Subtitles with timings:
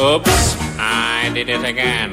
[0.00, 2.10] Oops, I did it again.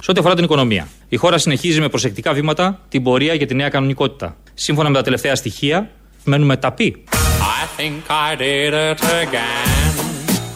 [0.00, 3.54] Σε ό,τι αφορά την οικονομία, η χώρα συνεχίζει με προσεκτικά βήματα την πορεία για τη
[3.54, 4.36] νέα κανονικότητα.
[4.54, 5.90] Σύμφωνα με τα τελευταία στοιχεία,
[6.24, 7.04] μένουμε ταπεί.
[7.40, 9.92] I think I did it again.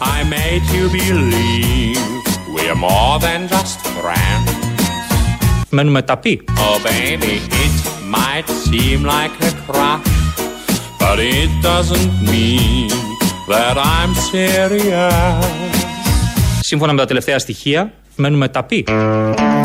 [0.01, 1.97] I made you believe
[2.55, 4.52] we're more than just friends.
[5.75, 6.43] Μένουμε ταπεί.
[6.47, 7.75] Oh baby, it
[8.15, 10.07] might seem like a crush,
[10.99, 12.89] but it doesn't mean
[13.51, 15.45] that I'm serious.
[16.61, 18.85] Σύμφωνα με τα τελευταία στοιχεία, μένουμε ταπεί.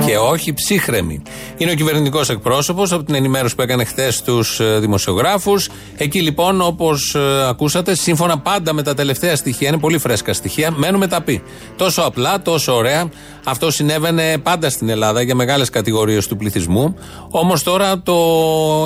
[0.07, 1.23] Και όχι ψύχρεμοι.
[1.57, 5.69] Είναι ο κυβερνητικός εκπρόσωπος από την ενημέρωση που έκανε χθες στους δημοσιογράφους.
[5.97, 7.17] Εκεί λοιπόν, όπως
[7.49, 11.43] ακούσατε, σύμφωνα πάντα με τα τελευταία στοιχεία, είναι πολύ φρέσκα στοιχεία, μένουμε ταπεί.
[11.77, 13.09] Τόσο απλά, τόσο ωραία.
[13.45, 16.97] Αυτό συνέβαινε πάντα στην Ελλάδα για μεγάλες κατηγορίες του πληθυσμού.
[17.31, 18.15] Όμως τώρα το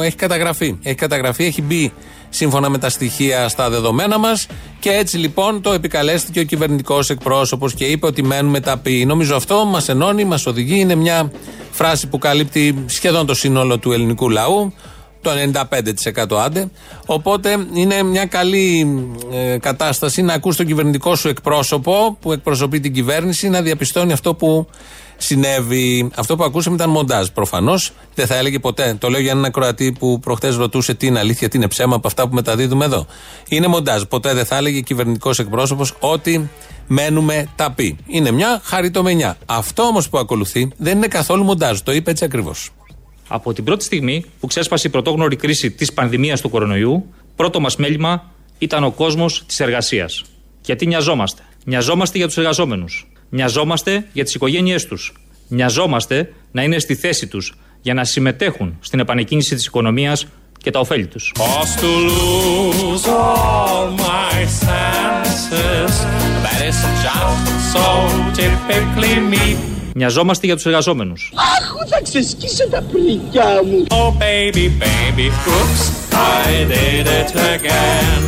[0.02, 0.78] έχει καταγραφεί.
[0.82, 1.92] Έχει καταγραφεί, έχει μπει
[2.34, 4.46] σύμφωνα με τα στοιχεία στα δεδομένα μας.
[4.80, 9.04] Και έτσι λοιπόν το επικαλέστηκε ο κυβερνητικός εκπρόσωπος και είπε ότι μένουμε ταπεί.
[9.04, 10.80] Νομίζω αυτό μας ενώνει, μας οδηγεί.
[10.80, 11.32] Είναι μια
[11.70, 14.72] φράση που καλύπτει σχεδόν το σύνολο του ελληνικού λαού.
[15.20, 15.30] Το
[16.30, 16.70] 95% άντε.
[17.06, 18.86] Οπότε είναι μια καλή
[19.32, 24.34] ε, κατάσταση να ακούς τον κυβερνητικό σου εκπρόσωπο που εκπροσωπεί την κυβέρνηση να διαπιστώνει αυτό
[24.34, 24.66] που
[25.22, 26.10] συνέβη.
[26.14, 27.26] Αυτό που ακούσαμε ήταν μοντάζ.
[27.26, 28.96] Προφανώς δεν θα έλεγε ποτέ.
[28.98, 32.06] Το λέω για έναν ακροατή που προχτές ρωτούσε τι είναι αλήθεια, τι είναι ψέμα από
[32.06, 33.06] αυτά που μεταδίδουμε εδώ.
[33.48, 34.02] Είναι μοντάζ.
[34.02, 36.50] Ποτέ δεν θα έλεγε κυβερνητικός εκπρόσωπος ότι
[36.86, 37.96] μένουμε ταπεί.
[38.06, 39.36] Είναι μια χαριτομενιά.
[39.46, 41.78] Αυτό όμως που ακολουθεί δεν είναι καθόλου μοντάζ.
[41.78, 42.70] Το είπε έτσι ακριβώς.
[43.28, 47.06] Από την πρώτη στιγμή που ξέσπασε η πρωτόγνωρη κρίση της πανδημίας του κορονοϊού,
[47.36, 50.22] πρώτο μας μέλημα ήταν ο κόσμος της εργασίας.
[50.64, 53.11] Γιατί νοιαζόμαστε; Νοιαζόμαστε για τους εργαζόμενους.
[53.34, 55.12] Νοιαζόμαστε για τις οικογένειές τους.
[55.48, 60.26] Νοιαζόμαστε να είναι στη θέση τους για να συμμετέχουν στην επανεκκίνηση της οικονομίας
[60.62, 61.32] και τα ωφέλη τους.
[61.36, 65.92] Lost to lose all my senses.
[66.44, 67.86] That is just so
[68.40, 69.56] typically me.
[69.94, 71.32] Νοιαζόμαστε για τους εργαζόμενους.
[71.34, 73.86] Αχ, θα ξεσκίσω τα πουλικιά μου.
[73.90, 75.82] Oh baby, baby, oops,
[76.42, 78.22] I did it again.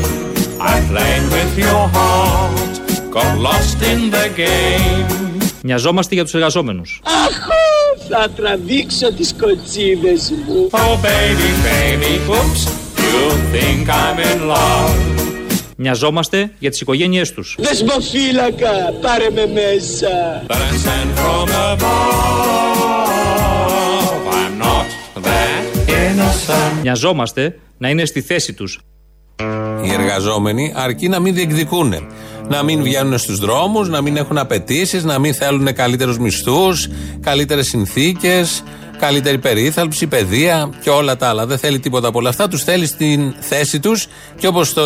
[0.72, 2.74] I played with your heart,
[3.14, 5.06] got lost in the game.
[5.62, 7.00] Νοιαζόμαστε για τους εργαζόμενους.
[7.04, 7.38] Αχ,
[8.08, 10.68] θα τραβήξω τις κοτσίδες μου.
[10.70, 12.62] Oh baby, baby, oops,
[12.96, 13.22] you
[13.54, 14.98] think I'm in love.
[15.76, 17.56] Νοιαζόμαστε για τις οικογένειές τους.
[17.58, 20.42] Δεσμοφύλακα, πάρε με μέσα.
[20.46, 21.84] But I'm sent from above.
[24.38, 24.86] I'm not
[25.24, 26.82] that innocent.
[26.82, 28.80] Νοιαζόμαστε να είναι στη θέση τους.
[29.84, 31.94] Οι εργαζόμενοι αρκεί να μην διεκδικούν.
[32.48, 36.88] Να μην βγαίνουν στους δρόμους, να μην έχουν απαιτήσεις, να μην θέλουν καλύτερους μισθούς,
[37.20, 38.62] καλύτερες συνθήκες,
[38.98, 41.46] καλύτερη περίθαλψη, παιδεία και όλα τα άλλα.
[41.46, 42.48] Δεν θέλει τίποτα από όλα αυτά.
[42.48, 44.06] Τους θέλει στην θέση τους
[44.38, 44.82] και όπως το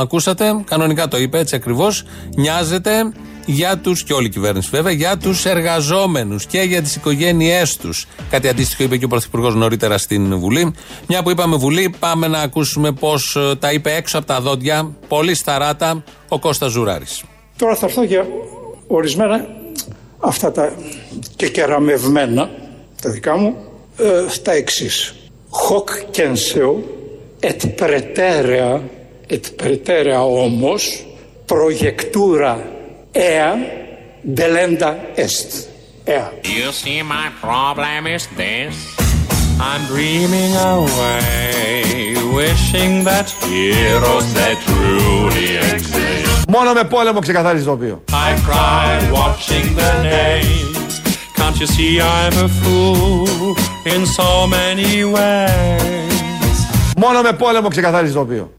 [0.00, 2.02] ακούσατε, κανονικά το είπε έτσι ακριβώς,
[2.36, 3.12] νοιάζεται
[3.50, 8.06] για τους, και όλη η κυβέρνηση βέβαια, για τους εργαζόμενους και για τις οικογένειές τους.
[8.30, 10.74] Κάτι αντίστοιχο είπε και ο Πρωθυπουργός νωρίτερα στην Βουλή.
[11.06, 15.34] Μια που είπαμε Βουλή, πάμε να ακούσουμε πώς τα είπε έξω από τα δόντια, πολύ
[15.34, 17.22] σταράτα, ο Κώστας Ζουράρης.
[17.56, 18.26] Τώρα θα έρθω για
[18.86, 19.46] ορισμένα
[20.20, 20.72] αυτά τα
[21.36, 22.50] και κεραμευμένα,
[23.02, 23.56] τα δικά μου,
[23.96, 24.04] ε,
[24.42, 25.14] τα εξής.
[25.68, 26.70] Hoc censeo
[27.40, 28.80] et preterea,
[29.34, 31.06] et preterea όμως,
[33.12, 35.68] projectura ea delenda est.
[36.04, 36.40] Ea.
[36.44, 38.74] You see, my problem is this.
[39.60, 46.44] I'm dreaming away, wishing that heroes that truly exist.
[46.48, 48.04] Μόνο με πόλεμο ξεκαθαρίζει το οποίο.
[48.10, 51.00] I cry watching the names.
[51.36, 56.56] Can't you see I'm a fool in so many ways?
[56.96, 58.50] Μόνο με πόλεμο ξεκαθαρίζει το οποίο.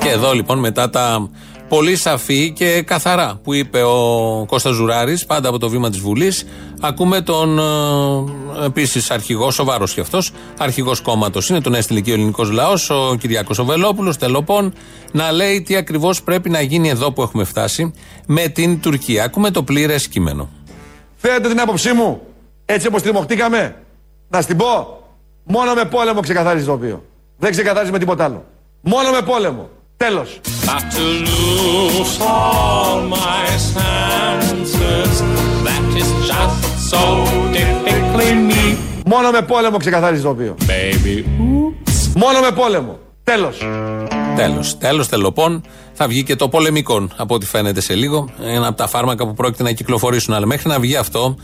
[0.00, 1.30] Και εδώ λοιπόν μετά τα
[1.68, 6.46] πολύ σαφή και καθαρά που είπε ο Κώστας Ζουράρης πάντα από το βήμα της Βουλής
[6.80, 12.14] ακούμε τον ε, επίσης αρχηγός, σοβαρός και αυτός αρχηγός κόμματος είναι τον έστειλε και ο
[12.14, 14.74] ελληνικός λαός ο Κυριάκος Οβελόπουλος τελοπών
[15.12, 17.92] να λέει τι ακριβώς πρέπει να γίνει εδώ που έχουμε φτάσει
[18.26, 20.48] με την Τουρκία ακούμε το πλήρες κείμενο
[21.16, 22.20] Θέλετε την άποψή μου,
[22.64, 23.82] έτσι όπως τριμωχτήκαμε,
[24.28, 25.02] να στην πω,
[25.44, 27.04] μόνο με πόλεμο ξεκαθαρίζει το οποίο.
[27.38, 28.44] Δεν ξεκαθαρίζει με τίποτα άλλο.
[28.80, 29.68] Μόνο με πόλεμο.
[29.96, 30.40] Τέλος.
[30.66, 33.46] Got to lose all my
[33.76, 35.12] senses.
[35.66, 36.60] That is just
[36.90, 37.02] so
[37.54, 38.76] typically me,
[39.06, 40.56] Μόνο με πόλεμο ξεκαθαρίζει το οποίο.
[40.60, 41.18] baby.
[41.18, 42.12] Oops.
[42.14, 42.98] Μόνο με πόλεμο.
[43.24, 43.58] Τέλος.
[44.36, 44.78] Τέλος.
[44.78, 45.62] Τέλος τελοπών.
[45.92, 48.28] Θα βγει και το πολεμικό από ό,τι φαίνεται σε λίγο.
[48.42, 50.34] Ένα από τα φάρμακα που πρόκειται να κυκλοφορήσουν.
[50.34, 51.36] Αλλά μέχρι να βγει αυτό,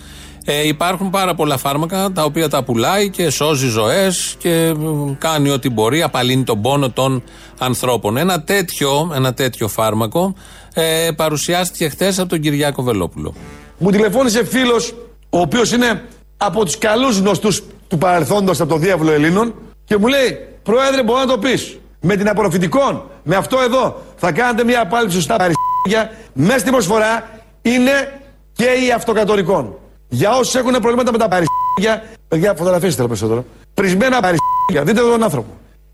[0.44, 4.74] Ε, υπάρχουν πάρα πολλά φάρμακα τα οποία τα πουλάει και σώζει ζωές και
[5.18, 7.22] κάνει ό,τι μπορεί, απαλύνει τον πόνο των
[7.58, 8.16] ανθρώπων.
[8.16, 10.34] Ένα τέτοιο, ένα τέτοιο φάρμακο
[10.74, 13.34] ε, παρουσιάστηκε χθε από τον Κυριάκο Βελόπουλο.
[13.78, 14.94] Μου τηλεφώνησε φίλος,
[15.30, 16.04] ο οποίος είναι
[16.36, 19.54] από τους καλούς γνωστούς του παρελθόντος από το διάβολο Ελλήνων
[19.84, 21.76] και μου λέει: Πρόεδρε, μπορεί να το πεις.
[22.00, 26.18] Με την απορροφητικών, με αυτό εδώ, θα κάνετε μια απάλληψη στα παριστια.
[26.32, 27.30] Μέσα στην προσφορά
[27.62, 28.20] είναι
[28.52, 29.76] και οι αυτοκατορικών.
[30.14, 33.44] Για όσους έχουν προβλήματα με τα παριστια, παιδιά, φωτογραφίε θέλω περισσότερο.
[33.74, 35.48] Πρισμένα παριστια, δείτε εδώ τον άνθρωπο.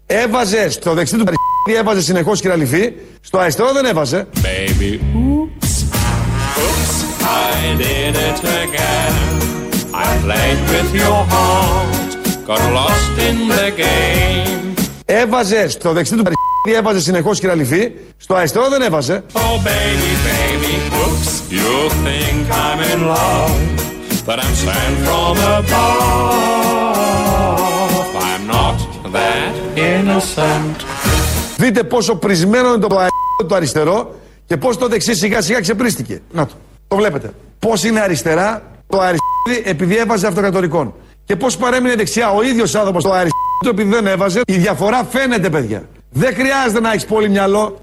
[0.07, 4.27] Έβαζε στο δεξί του παριστια, έβαζε συνεχώς κυραλυφή, στο αριστερό δεν έβαζε.
[4.35, 4.93] Baby,
[5.23, 5.75] oops,
[6.65, 6.95] oops,
[7.51, 9.15] I did it again.
[9.95, 12.11] I played with your heart,
[12.47, 14.83] got lost in the game.
[15.05, 19.25] Έβαζε στο δεξί του παριστια, έβαζε συνεχώς κυραλυφή, στο αριστερό δεν έβαζε.
[19.33, 23.57] Oh baby, baby, oops, you think I'm in love,
[24.29, 26.35] but I'm sent from above.
[28.31, 28.79] I'm not
[29.17, 30.77] that innocent.
[31.57, 33.07] Δείτε πόσο πρισμένο είναι το πα-
[33.49, 34.15] το αριστερό
[34.47, 36.21] και πώς το δεξί σιγά σιγά ξεπρίστηκε.
[36.33, 36.53] Να το.
[36.89, 37.33] Το βλέπετε.
[37.59, 40.95] Πώς είναι αριστερά το αριστερό επειδή έβαζε αυτοκατορικών.
[41.25, 44.41] Και πώς παρέμεινε δεξιά ο ίδιος άνθρωπος το αριστερό επειδή δεν έβαζε.
[44.47, 45.83] Η διαφορά φαίνεται, παιδιά.
[46.11, 47.79] Δεν χρειάζεται να έχεις πολύ μυαλό.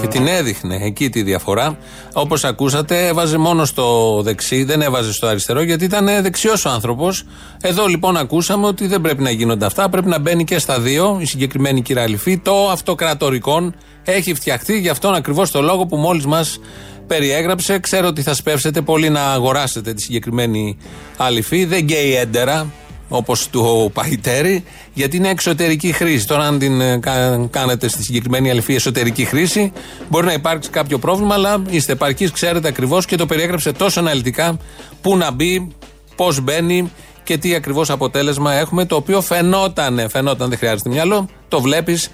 [0.00, 1.78] Και την έδειχνε εκεί τη διαφορά.
[2.12, 7.24] Όπως ακούσατε, έβαζε μόνο στο δεξί, δεν έβαζε στο αριστερό, γιατί ήταν δεξιός ο άνθρωπος.
[7.60, 9.88] Εδώ λοιπόν ακούσαμε ότι δεν πρέπει να γίνονται αυτά.
[9.88, 11.18] Πρέπει να μπαίνει και στα δύο.
[11.20, 13.74] Η συγκεκριμένη κυραλυφή, το αυτοκρατορικών,
[14.04, 16.58] έχει φτιαχτεί για αυτόν ακριβώς το λόγο που μόλις μας
[17.06, 17.78] περιέγραψε.
[17.78, 20.76] Ξέρω ότι θα σπεύσετε πολύ να αγοράσετε τη συγκεκριμένη
[21.16, 21.64] αληφή.
[21.64, 22.66] Δεν γκέει έντερα,
[23.12, 24.64] όπως του Παϊτέρη,
[24.94, 26.26] γιατί είναι εξωτερική χρήση.
[26.26, 29.72] Τώρα, αν την ε, κα- κάνετε στη συγκεκριμένη αληφή εσωτερική χρήση,
[30.08, 34.56] μπορεί να υπάρξει κάποιο πρόβλημα, αλλά είστε επαρκείς, ξέρετε ακριβώς και το περιέγραψε τόσο αναλυτικά
[35.00, 35.68] πού να μπει,
[36.16, 36.90] πώς μπαίνει
[37.24, 42.10] και τι ακριβώς αποτέλεσμα έχουμε, το οποίο φαινόταν, φαινόταν, δεν χρειάζεται μυαλό, το βλέπεις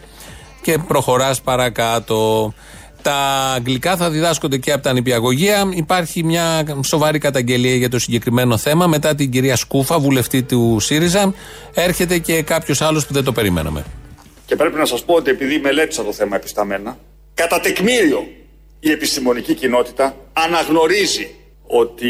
[0.62, 2.52] και προχωράς παρακάτω.
[3.06, 5.68] Τα αγγλικά θα διδάσκονται και από τα νηπιαγωγεία.
[5.74, 8.86] Υπάρχει μια σοβαρή καταγγελία για το συγκεκριμένο θέμα.
[8.86, 11.34] Μετά την κυρία Σκούφα, βουλευτή του ΣΥΡΙΖΑ,
[11.74, 13.84] έρχεται και κάποιος άλλος που δεν το περιμέναμε.
[14.46, 16.98] Και πρέπει να σας πω ότι επειδή μελέτησα το θέμα επισταμένα,
[17.34, 18.26] κατά τεκμήριο
[18.80, 21.30] η επιστημονική κοινότητα αναγνωρίζει
[21.66, 22.08] ότι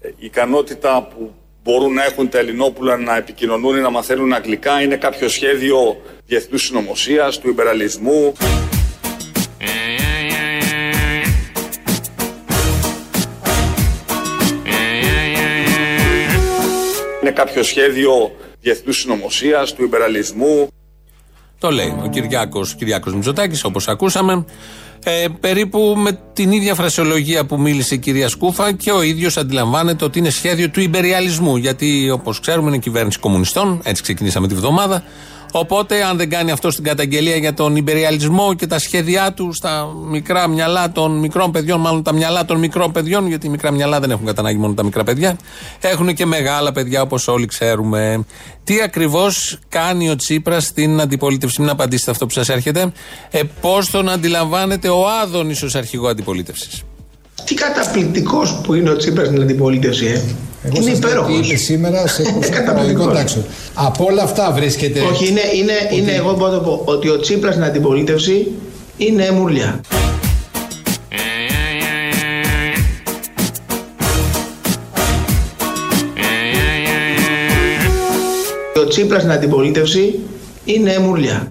[0.00, 4.96] η ικανότητα που μπορούν να έχουν τα Ελληνόπουλα να επικοινωνούν ή να μαθαίνουν αγγλικά είναι
[4.96, 8.32] κάποιο σχέδιο διεθνούς συνωμοσίας, του υπεραλισμού.
[17.28, 20.68] Είναι κάποιο σχέδιο διεθνούς συνωμοσίας, του υπεραλισμού.
[21.58, 24.44] Το λέει ο Κυριάκο Κυριάκος Μητσοτάκης, όπως ακούσαμε.
[25.04, 30.04] Ε, περίπου με την ίδια φρασιολογία που μίλησε η κυρία Σκούφα και ο ίδιος αντιλαμβάνεται
[30.04, 31.56] ότι είναι σχέδιο του υπεριαλισμού.
[31.56, 35.04] Γιατί όπως ξέρουμε είναι κυβέρνηση κομμουνιστών, έτσι ξεκινήσαμε τη βδομάδα.
[35.52, 39.88] Οπότε, αν δεν κάνει αυτό στην καταγγελία για τον υπεριαλισμό και τα σχέδιά του στα
[40.10, 44.00] μικρά μυαλά των μικρών παιδιών, μάλλον τα μυαλά των μικρών παιδιών, γιατί οι μικρά μυαλά
[44.00, 45.36] δεν έχουν κατά ανάγκη μόνο τα μικρά παιδιά,
[45.80, 48.24] έχουν και μεγάλα παιδιά όπως όλοι ξέρουμε.
[48.64, 52.92] Τι ακριβώς κάνει ο Τσίπρας στην αντιπολίτευση, μην απαντήσετε αυτό που σας έρχεται.
[53.30, 56.82] Ε, Πώς τον αντιλαμβάνεται ο Άδωνης ως αρχηγό αντιπολίτευσης;
[57.44, 60.20] Τι καταπληκτικός που είναι ο Τσίπρας στην αντιπολίτευση, ε.
[60.62, 61.40] Εγώ είναι σας λέω υπέροχος.
[61.40, 62.74] τι είπε σήμερα σε εκπομπή Καταπληκτικός.
[62.74, 63.44] παραγωγικών τάξεων.
[63.74, 65.00] Από όλα αυτά βρίσκεται.
[65.00, 68.52] Όχι, είναι, είναι, είναι εγώ μπορώ να το πω ότι ο Τσίπρας στην αντιπολίτευση
[68.96, 69.80] είναι μουρλιά.
[78.76, 80.18] Ο Τσίπρας στην αντιπολίτευση
[80.64, 81.48] είναι μουρλιά.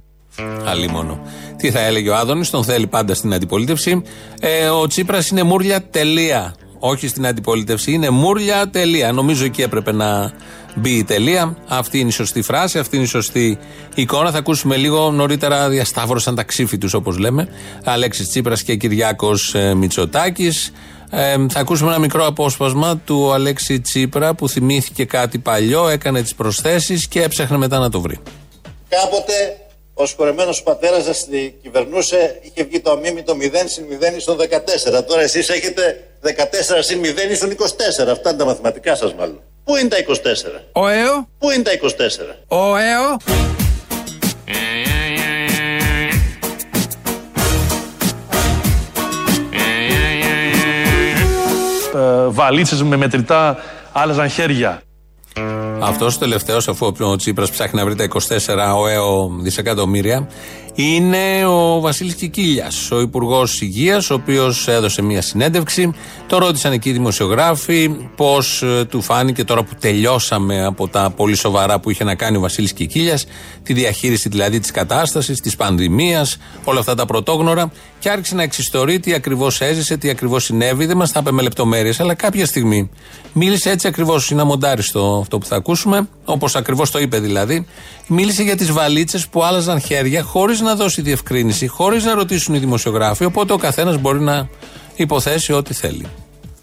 [0.65, 1.19] Αλλή μόνο.
[1.67, 4.01] Τι θα έλεγε ο Άδωνης, τον θέλει πάντα στην αντιπολίτευση.
[4.39, 6.55] Ε, ο Τσίπρας είναι μούρλια τελεία.
[6.79, 9.11] Όχι στην αντιπολίτευση, είναι μούρλια τελεία.
[9.11, 10.31] Νομίζω εκεί έπρεπε να
[10.75, 11.57] μπει η τελεία.
[11.67, 13.57] Αυτή είναι η σωστή φράση, αυτή είναι η σωστή
[13.95, 14.31] εικόνα.
[14.31, 17.47] Θα ακούσουμε λίγο νωρίτερα διασταύρωσαν τα ξύφη τους, όπως λέμε.
[17.83, 20.71] Αλέξης Τσίπρας και Κυριάκος Μητσοτάκης.
[21.09, 26.35] Ε, θα ακούσουμε ένα μικρό απόσπασμα του Αλέξη Τσίπρα που θυμήθηκε κάτι παλιό, έκανε τις
[26.35, 28.19] προσθέσεις και έψαχνε μετά να το βρει.
[28.89, 29.33] Κάποτε
[29.99, 31.27] ο σκορεμένος πατέρας σας
[31.61, 35.03] κυβερνούσε, είχε βγει το αμήμητο 0 συν 0 στον 14.
[35.07, 36.29] Τώρα εσείς έχετε 14
[36.79, 38.11] συν 0 στον 24.
[38.11, 39.41] Αυτά είναι τα μαθηματικά σας, μάλλον.
[39.63, 43.17] Πού είναι τα 24, Ο ΕΟ, Πού είναι τα 24, ο ΕΟ,
[51.95, 53.57] ε, βαλίτσες με μετρητά
[53.91, 54.81] άλλαζαν χέρια.
[55.79, 60.27] Αυτός ο τελευταίος, αφού ο Τσίπρας ψάχνει να βρει τα 24 ΟΕΟ δισεκατομμύρια,
[60.79, 65.93] είναι ο Βασίλης Κικίλιας, ο Υπουργός Υγείας, ο οποίος έδωσε μια συνέντευξη.
[66.27, 71.79] Το ρώτησαν εκεί οι δημοσιογράφοι πώς του φάνηκε τώρα που τελειώσαμε από τα πολύ σοβαρά
[71.79, 73.25] που είχε να κάνει ο Βασίλης Κικίλιας,
[73.63, 77.71] τη διαχείριση δηλαδή της κατάστασης, της πανδημίας, όλα αυτά τα πρωτόγνωρα.
[77.99, 80.85] Και άρχισε να εξιστορεί τι ακριβώς έζησε, τι ακριβώς συνέβη.
[80.85, 82.89] Δεν μας τα είπε με λεπτομέρειες, αλλά κάποια στιγμή
[83.33, 84.29] μίλησε έτσι ακριβώς.
[84.29, 87.65] Είναι αμοντάριστο αυτό που θα ακούσουμε, όπως ακριβώς το είπε δηλαδή.
[88.07, 92.59] Μίλησε για τις βαλίτσες που άλλαζαν χέρια χωρίς να δώσει διευκρίνηση, χωρίς να ρωτήσουν οι
[92.59, 93.25] δημοσιογράφοι.
[93.25, 94.47] Οπότε ο καθένας μπορεί να
[94.95, 96.05] υποθέσει ό,τι θέλει.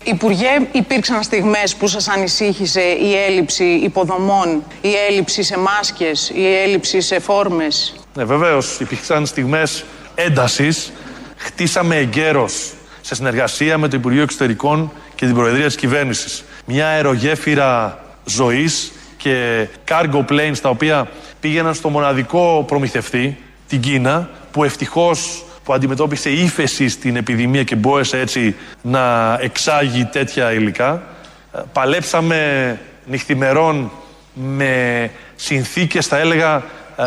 [0.05, 7.01] Υπουργέ, υπήρξαν στιγμές που σας ανησύχησε η έλλειψη υποδομών, η έλλειψη σε μάσκες, η έλλειψη
[7.01, 9.85] σε φόρμες; Ναι, βεβαίως υπήρξαν στιγμές
[10.15, 10.93] έντασης.
[11.37, 16.45] Χτίσαμε εγκαίρως σε συνεργασία με το Υπουργείο Εξωτερικών και την Προεδρία της Κυβέρνησης.
[16.67, 21.09] Μια αερογέφυρα ζωής και cargo planes τα οποία
[21.41, 28.19] πήγαιναν στο μοναδικό προμηθευτή, την Κίνα, που ευτυχώς που αντιμετώπισε ύφεση στην επιδημία και μπόρεσε
[28.19, 31.03] έτσι να εξάγει τέτοια υλικά.
[31.53, 33.91] Ε, Παλέψαμε νυχθημερών
[34.33, 36.55] με συνθήκες, θα έλεγα,
[36.97, 37.05] ε,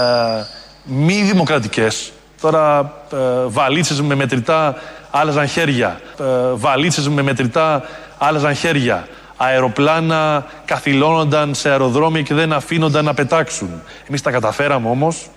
[0.84, 2.12] μη δημοκρατικές.
[2.42, 4.76] Τώρα ε, βαλίτσες με μετρητά
[5.12, 6.00] άλλαζαν χέρια.
[6.20, 6.24] Ε,
[6.54, 7.84] βαλίτσες με μετρητά
[8.18, 9.08] άλλαζαν χέρια.
[9.38, 13.82] Αεροπλάνα καθυλώνονταν σε αεροδρόμια και δεν αφήνονταν να πετάξουν.
[14.08, 15.30] Εμείς τα καταφέραμε όμως.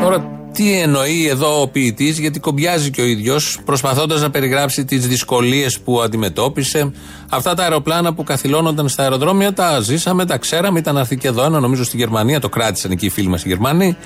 [0.00, 5.06] Τώρα, τι εννοεί εδώ ο ποιητής, γιατί κομπιάζει και ο ίδιος, προσπαθώντας να περιγράψει τις
[5.06, 6.92] δυσκολίες που αντιμετώπισε.
[7.28, 10.78] Αυτά τα αεροπλάνα που καθυλώνονταν στα αεροδρόμια τα ζήσαμε, τα ξέραμε.
[10.78, 13.48] Ήταν έρθει και εδώ ένα, νομίζω στη Γερμανία, το κράτησαν εκεί οι φίλοι μας οι
[13.48, 13.96] Γερμανοί.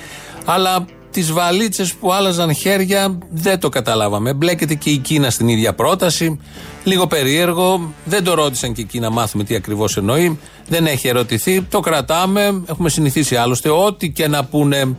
[0.44, 4.32] Αλλά τις βαλίτσες που άλλαζαν χέρια δεν το καταλάβαμε.
[4.32, 6.40] Μπλέκεται και η Κίνα στην ίδια πρόταση.
[6.84, 7.94] Λίγο περίεργο.
[8.04, 10.38] Δεν το ρώτησαν και εκεί να μάθουμε τι ακριβώς εννοεί.
[10.68, 11.62] Δεν έχει ερωτηθεί.
[11.62, 12.62] Το κρατάμε.
[12.66, 13.70] Έχουμε συνηθίσει άλλωστε.
[13.70, 14.92] Ό,τι και να πούνε μ,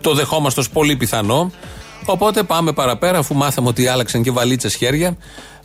[0.00, 1.50] το δεχόμαστε ως πολύ πιθανό.
[2.04, 5.16] Οπότε πάμε παραπέρα, αφού μάθαμε ότι άλλαξαν και βαλίτσες χέρια.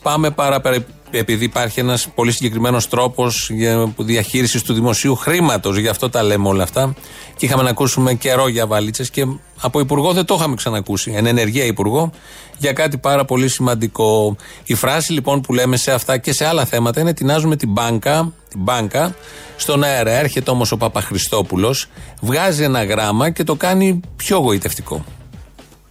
[0.01, 3.51] Πάμε παραπέρα, επειδή υπάρχει ένας πολύ συγκεκριμένος τρόπος
[3.97, 5.77] διαχείρισης του δημοσίου χρήματος.
[5.77, 6.93] Γι' αυτό τα λέμε όλα αυτά.
[7.37, 9.25] Και είχαμε να ακούσουμε καιρό για βαλίτσες και
[9.61, 11.11] από υπουργό δεν το είχαμε ξανακούσει.
[11.15, 12.11] Εν ενεργεία υπουργό
[12.57, 14.35] για κάτι πάρα πολύ σημαντικό.
[14.63, 18.33] Η φράση λοιπόν που λέμε σε αυτά και σε άλλα θέματα είναι τεινάζουμε την μπάνκα,
[18.49, 19.15] την μπάνκα
[19.55, 20.11] στον αέρα.
[20.11, 21.87] Έρχεται όμως ο Παπαχριστόπουλος,
[22.21, 25.05] βγάζει ένα γράμμα και το κάνει πιο γοητευτικό.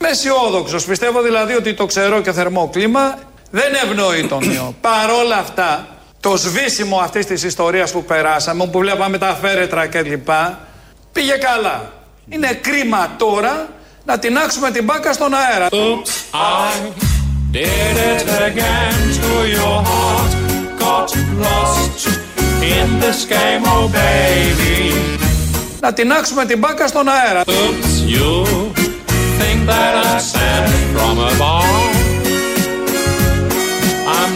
[0.01, 0.85] Είμαι αισιόδοξος.
[0.85, 3.19] Πιστεύω δηλαδή ότι το ξερό και θερμό κλίμα
[3.51, 4.75] δεν ευνοεί τον ιό.
[4.91, 5.87] Παρόλα αυτά,
[6.21, 10.29] το σβήσιμο αυτής της ιστορίας που περάσαμε, που βλέπαμε τα φέρετρα κλπ.,
[11.13, 11.93] πήγε καλά.
[12.29, 13.69] Είναι κρίμα τώρα
[14.05, 15.69] να τεινάξουμε την μπάκα στον αέρα.
[15.71, 16.93] Oops, I
[17.53, 20.33] did it again to your heart.
[20.85, 21.11] Got
[21.45, 22.03] lost
[22.77, 24.95] in this game, oh baby.
[25.81, 27.43] Να τεινάξουμε την μπάκα στον αέρα.
[27.47, 28.45] Oops, you
[29.41, 31.98] think that I'm sent from above.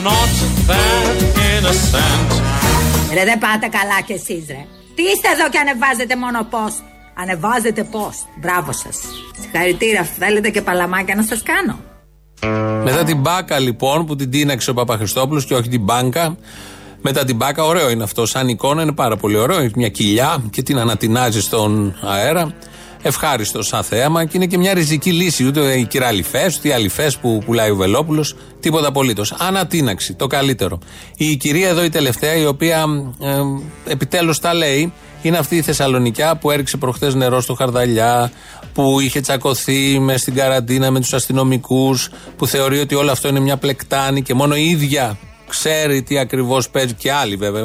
[0.02, 0.34] I'm not
[0.68, 1.18] that
[1.52, 2.42] innocent.
[3.14, 4.66] Ρε δεν πάτε καλά κι εσείς ρε.
[4.94, 6.82] Τι είστε εδώ και ανεβάζετε μόνο post.
[7.14, 8.40] Ανεβάζετε post.
[8.40, 8.96] Μπράβο σας.
[9.40, 10.02] Συγχαρητήρια.
[10.18, 11.78] Θέλετε και παλαμάκια να σας κάνω.
[12.84, 16.36] Μετά την μπάκα λοιπόν που την τίναξε ο Παπαχριστόπουλος και όχι την μπάνκα.
[17.00, 18.26] Μετά την μπάκα, ωραίο είναι αυτό.
[18.26, 19.58] Σαν εικόνα είναι πάρα πολύ ωραίο.
[19.58, 22.54] Έχει μια κοιλιά και την ανατινάζει στον αέρα.
[23.02, 25.46] Ευχάριστο σαν θέαμα και είναι και μια ριζική λύση.
[25.46, 28.36] Ούτε οι κυραλιφές, ούτε οι αληφέ που πουλάει ο Βελόπουλος.
[28.60, 29.32] Τίποτα απολύτως.
[29.38, 30.78] Ανατίναξη, το καλύτερο.
[31.16, 32.84] Η κυρία εδώ η τελευταία, η οποία
[33.20, 33.40] ε,
[33.92, 34.92] επιτέλους τα λέει,
[35.22, 38.32] είναι αυτή η Θεσσαλονικιά που έριξε προχθές νερό στο Χαρδαλιά,
[38.72, 43.40] που είχε τσακωθεί με στην καραντίνα με τους αστυνομικούς, που θεωρεί ότι όλο αυτό είναι
[43.40, 45.18] μια πλεκτάνη και μόνο η ίδια
[45.52, 46.94] ξέρει τι ακριβώς παίζει.
[46.94, 47.64] Και άλλοι βέβαια,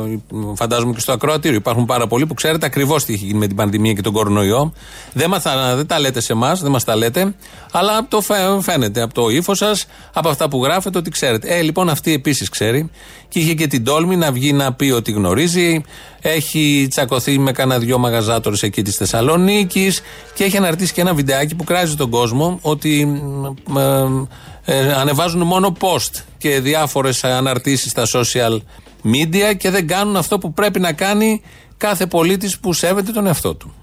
[0.56, 1.58] φαντάζομαι και στο ακροατήριο.
[1.58, 4.74] Υπάρχουν πάρα πολλοί που ξέρετε ακριβώς τι έχει γίνει με την πανδημία και τον κορονοϊό.
[5.13, 7.36] Δεν, μας, τα- δεν τα λέτε σε εμάς, δεν μας τα λέτε,
[7.72, 11.48] αλλά το φαι- φαίνεται από το ύφο σας, από αυτά που γράφετε ότι ξέρετε.
[11.48, 12.89] Ε, λοιπόν, αυτή επίσης ξέρει
[13.29, 15.82] και είχε και την τόλμη να βγει να πει ότι γνωρίζει.
[16.22, 20.01] Έχει τσακωθεί με κανένα δυο μαγαζάτορες εκεί της Θεσσαλονίκης
[20.34, 24.25] και έχει αναρτήσει και ένα βιντεάκι που κράζει τον κόσμο ότι μ, μ,
[24.69, 28.57] ε, ανεβάζουν μόνο post και διάφορες αναρτήσεις στα social
[29.03, 31.41] media και δεν κάνουν αυτό που πρέπει να κάνει
[31.77, 33.74] κάθε πολίτης που σέβεται τον εαυτό του.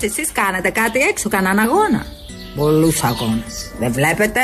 [0.00, 2.06] Εσείς κάνετε κάτι έξω, κανέναν αγώνα.
[2.56, 3.72] Πολλούς αγώνες.
[3.78, 4.40] Δεν βλέπετε;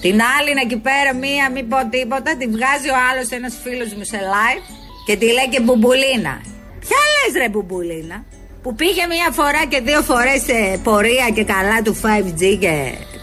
[0.00, 3.92] Την άλλη είναι εκεί πέρα μία, μην πω τίποτα, τη βγάζει ο άλλος ένας φίλος
[3.96, 4.64] μου σε live
[5.06, 6.34] και τη λέει και μπουμπουλίνα.
[6.80, 8.24] Ποια λες ρε μπουμπουλίνα,
[8.62, 12.74] που πήγε μία φορά και δύο φορές σε πορεία και καλά του 5G και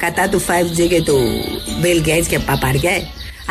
[0.03, 1.17] κατά του 5G και του
[1.81, 2.97] Bill Gates και παπαριέ.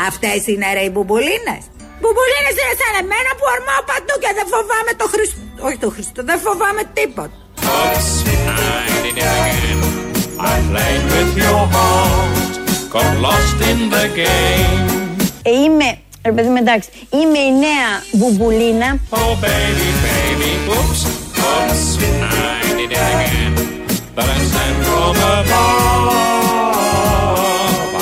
[0.09, 1.63] Αυτές είναι ρε οι μπουμπουλίνες.
[2.01, 5.41] Μπουμπουλίνες είναι σαν εμένα που ορμάω παντού και δεν φοβάμαι το Χριστό.
[5.67, 7.37] Όχι το Χριστό, δεν φοβάμαι τίποτα.
[7.75, 8.09] Oops,
[8.49, 9.79] I did it again.
[10.53, 12.55] I played with your heart,
[12.95, 14.87] got lost in the game.
[15.43, 18.99] Ε, είμαι, ρε παιδί μου, εντάξει, είμαι η νέα μπουμπουλίνα.
[19.11, 21.01] Oh baby, baby, oops,
[21.39, 23.55] oops, I did it again.
[24.15, 26.19] But I sent from above.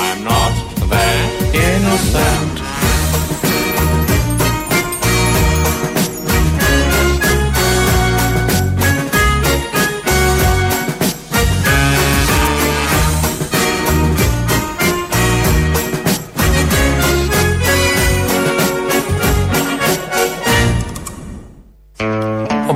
[0.05, 0.53] I'm not
[0.91, 2.56] that innocent.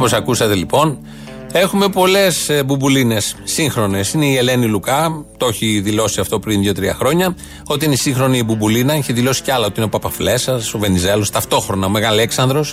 [0.01, 0.99] Όπως ακούσατε λοιπόν,
[1.53, 4.13] έχουμε πολλές μπουμπουλίνες σύγχρονες.
[4.13, 7.35] Είναι η Ελένη Λουκά, το έχει δηλώσει αυτό πριν 2-3 χρόνια,
[7.67, 8.93] ότι είναι η σύγχρονη η μπουμπουλίνα.
[8.93, 12.65] Έχει δηλώσει κι άλλα ότι είναι ο Παπαφλέσσα, ο Βενιζέλος, ταυτόχρονα ο Μεγαλέξανδρο,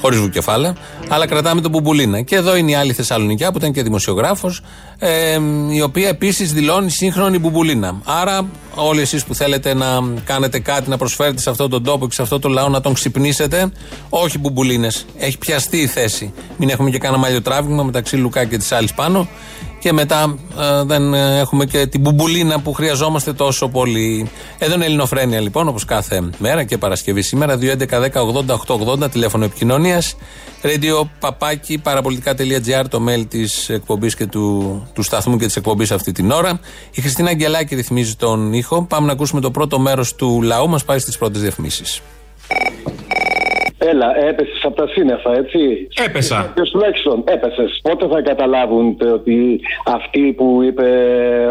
[0.00, 0.76] χωρίς βουκεφάλα.
[1.08, 2.20] Αλλά κρατάμε τον μπουμπουλίνα.
[2.20, 4.60] Και εδώ είναι η άλλη Θεσσαλονικιά που ήταν και δημοσιογράφος,
[5.02, 5.38] ε,
[5.70, 8.00] η οποία επίσης δηλώνει σύγχρονη μπουμπουλίνα.
[8.04, 9.86] Άρα, όλοι εσείς που θέλετε να
[10.24, 12.94] κάνετε κάτι, να προσφέρετε σε αυτόν τον τόπο και σε αυτόν τον λαό να τον
[12.94, 13.72] ξυπνήσετε,
[14.08, 15.06] όχι μπουμπουλίνες.
[15.18, 16.32] Έχει πιαστεί η θέση.
[16.56, 19.28] Μην έχουμε και κανένα μαλλιοτράβημα μεταξύ Λουκά και της άλλης πάνω.
[19.80, 24.30] Και μετά ε, δεν ε, έχουμε και την μπουμπουλίνα που χρειαζόμαστε τόσο πολύ.
[24.58, 27.58] Εδώ είναι Ελληνοφρένια λοιπόν, όπως κάθε μέρα και Παρασκευή σήμερα.
[27.60, 30.16] 2.11.10.80.880 τηλέφωνο επικοινωνίας.
[30.62, 36.12] Radio παπάκι παραπολιτικά.gr το mail της εκπομπής και του, του σταθμού και της εκπομπής αυτή
[36.12, 36.60] την ώρα.
[36.90, 38.82] Η Χριστίνα Αγγελάκη ρυθμίζει τον ήχο.
[38.82, 40.68] Πάμε να ακούσουμε το πρώτο μέρος του λαού.
[40.68, 42.00] Μας πάει στις πρώτες διαφημίσεις.
[43.88, 45.58] Έλα, έπεσες από τα σύννεφα, έτσι;
[46.06, 46.52] Έπεσα.
[46.54, 47.80] Και τουλάχιστον έπεσες.
[47.82, 50.88] Πότε θα καταλάβουν τε, ότι αυτοί που είπε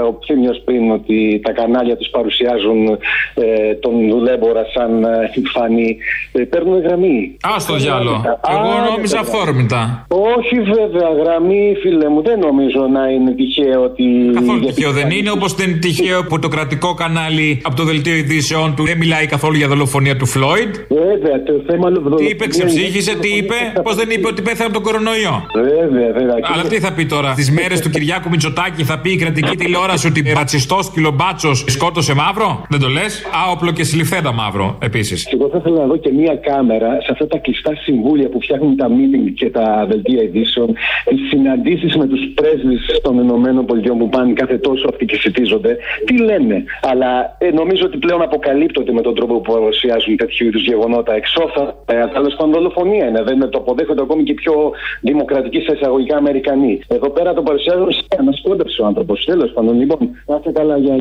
[0.07, 2.87] ο Ψήμιος πριν ότι τα κανάλια τους παρουσιάζουν
[3.33, 5.97] ε, τον δουλέμπορα σαν ε, φανή,
[6.31, 8.23] ε, παίρνουν γραμμή; Α το διάλο.
[8.53, 10.05] Εγώ Α, νόμιζα ναι, αυθόρμητα.
[10.07, 14.03] Όχι βέβαια, γραμμή φίλε μου, δεν νομίζω να είναι τυχαίο ότι.
[14.33, 18.15] Καθόλου τυχαίο δεν είναι, όπως δεν είναι τυχαίο που το κρατικό κανάλι από το δελτίο
[18.15, 20.75] ειδήσεων του δεν μιλάει καθόλου για δολοφονία του Φλόιντ.
[20.89, 24.83] Βέβαια, το θέμα Τι είπε, ξεψύχησε, τι είπε, πώς δεν είπε ότι πέθανε από τον
[24.83, 25.45] κορονοϊό.
[25.55, 26.35] Βέβαια, βέβαια.
[26.53, 30.07] Αλλά τι θα πει τώρα, τις μέρες του Κυριάκου Μητσοτάκη θα πει η κρατική τηλεόραση
[30.07, 35.27] ότι ρατσιστός κιλομπάτσο σκότωσε μαύρο; Δεν το λες; Άοπλο και συλληφθέντα μαύρο επίσης.
[35.33, 38.75] Εγώ θα ήθελα να δω και μία κάμερα σε αυτά τα κλειστά συμβούλια που φτιάχνουν
[38.77, 40.67] τα meeting και τα δελτία ειδήσεων,
[41.05, 45.77] τις συναντήσεις με τους πρέσβεις των Ηνωμένων Πολιτειών που πάνε κάθε τόσο αυτοί και συντίζονται.
[46.05, 50.63] Τι λένε; Αλλά ε, νομίζω ότι πλέον αποκαλύπτονται με τον τρόπο που παρουσιάζουν τέτοιου είδους
[50.63, 51.75] γεγονότα εξώθα.
[52.09, 53.21] Ε, Τέλος πάντων, δολοφονία είναι.
[53.23, 56.79] Δεν το αποδέχονται ακόμη και πιο δημοκρατικοί σε εισαγωγικά Αμερικανοί.
[56.87, 59.25] Εδώ πέρα το παρουσιάζουν σε ένα σκόντεψε ο άνθρωπος.
[59.25, 60.97] Τέλος πάντων, λοιπόν, να είστε καλά για.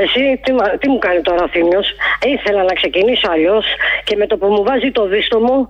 [0.00, 1.86] Εσύ τι, μα- τι μου κάνει τώρα ο Θήμιος;
[2.26, 3.64] Ήθελα να ξεκινήσω αλλιώς
[4.04, 5.66] και με το που μου βάζει το δίστο μου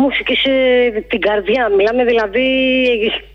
[0.00, 0.50] μου φυκήσε
[1.08, 1.68] την καρδιά.
[1.76, 2.46] Μιλάμε δηλαδή.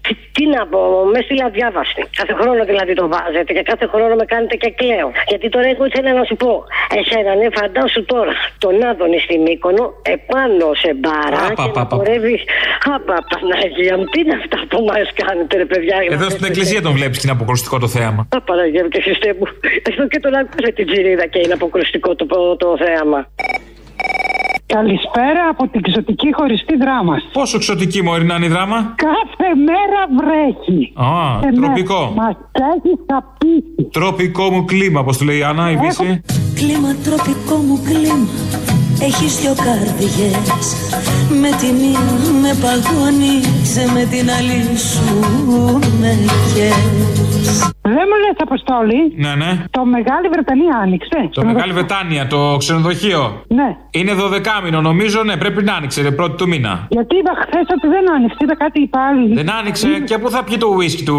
[0.07, 0.79] Τι, τι να πω,
[1.13, 2.01] με στείλα διάβαστη.
[2.19, 5.09] Κάθε χρόνο δηλαδή το βάζετε και κάθε χρόνο με κάνετε και κλαίω.
[5.31, 6.51] Γιατί τώρα εγώ ήθελα να σου πω,
[6.99, 9.83] εσένα ναι, φαντάσου τώρα τον Άδωνη στη Μύκονο
[10.15, 11.95] επάνω σε μπάρα Απα, και απα, να απα.
[11.97, 12.37] χορεύει.
[12.95, 15.95] Απα, Παναγία μου, τι είναι αυτά που μας κάνετε, ρε παιδιά.
[16.17, 18.21] Εδώ στην εκκλησία τον βλέπεις και είναι αποκρουστικό το θέαμα.
[18.35, 19.45] Α, Παναγία μου και Χριστέ μου.
[19.89, 22.25] Εδώ και τον άκουσα την τζιρίδα και είναι αποκρουστικό το,
[22.63, 23.19] το θέαμα.
[24.67, 27.15] Καλησπέρα από την ξωτική χωριστή δράμα.
[27.31, 30.93] Πόσο ξωτική μόρι να είναι η δράμα; Κάθε μέρα βρέχει.
[30.95, 32.13] Α, τροπικό.
[32.15, 33.89] Μας έχει σαπίσει.
[33.91, 36.21] Τροπικό μου κλίμα, όπως του λέει η Άννα, η Βύση.
[36.55, 38.27] Κλίμα τροπικό μου κλίμα
[39.01, 40.75] Έχεις δυο καρδιές
[41.41, 42.05] Με τη μία
[42.41, 45.19] με παγώνεις Με την άλλη σου
[45.99, 46.17] με
[46.53, 47.26] καίς
[47.95, 49.51] Δεν μου λες, Αποστόλη, Ναι, ναι.
[49.77, 51.19] το Μεγάλη Βρετανία άνοιξε.
[51.37, 53.21] Το Μεγάλη Βρετάνια, το ξενοδοχείο.
[53.47, 53.69] Ναι.
[53.91, 56.73] Είναι 12μηνο, νομίζω, ναι, πρέπει να άνοιξε, ρε, πρώτη του μήνα.
[56.89, 59.33] Γιατί είδα χθες ότι δεν άνοιξε, είδα κάτι πάλι.
[59.39, 61.17] Δεν άνοιξε και πού θα πιει το ουίσκι του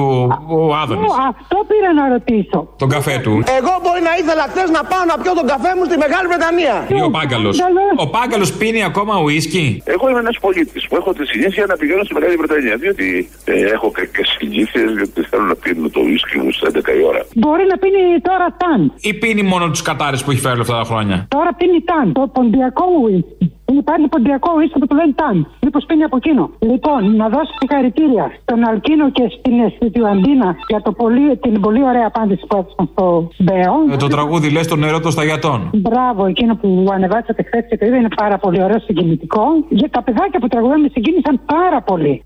[0.49, 2.59] ο Άδωνης; Ω, Αυτό πήρα να ρωτήσω.
[2.83, 3.33] Τον καφέ του.
[3.59, 6.77] Εγώ μπορεί να ήθελα χθες να πάω να πιω τον καφέ μου στη Μεγάλη Βρετανία.
[6.99, 7.57] Ή ο Πάγκαλος.
[8.05, 9.65] Ο Πάγκαλος πίνει ακόμα ουίσκι.
[9.95, 12.77] Εγώ είμαι ένας πολίτης που έχω τη συνήθεια να πηγαίνω στη Μεγάλη Βρετανία.
[12.83, 13.07] Διότι
[13.45, 17.21] ε, έχω κακέ συνήθειες, διότι θέλω να πίνω το ουίσκι μου στις 11 η ώρα.
[17.35, 18.81] Μπορεί να πίνει τώρα ταν.
[19.01, 22.13] Ή πίνει μόνο τους κατάρες που έχει φέρει όλα αυτά τα χρόνια; Τώρα πίνει ταν.
[22.13, 23.53] Το ποντιακό ουίσκι.
[23.83, 25.37] Υπάρχει ποντιακό ουίσκι που το λένε ταν.
[25.65, 30.93] Μήπως πίνει από εκείνο; Λοιπόν, να δώσω συγχαρητήρια στον Αλκίνο και στην Αισθητιουαντίνα για το
[30.93, 33.75] πολύ, την πολύ ωραία απάντηση που έδωσαν στο Μπέο.
[33.93, 35.71] Ε, το τραγούδι λες τον νερό των σταγιατών.
[35.73, 39.45] Μπράβο, εκείνο που ανεβάσατε χθες και το είδα είναι πάρα πολύ ωραίο συγκινητικό.
[39.69, 42.23] Για τα παιδάκια που τραγουδάνε με συγκίνησαν πάρα πολύ.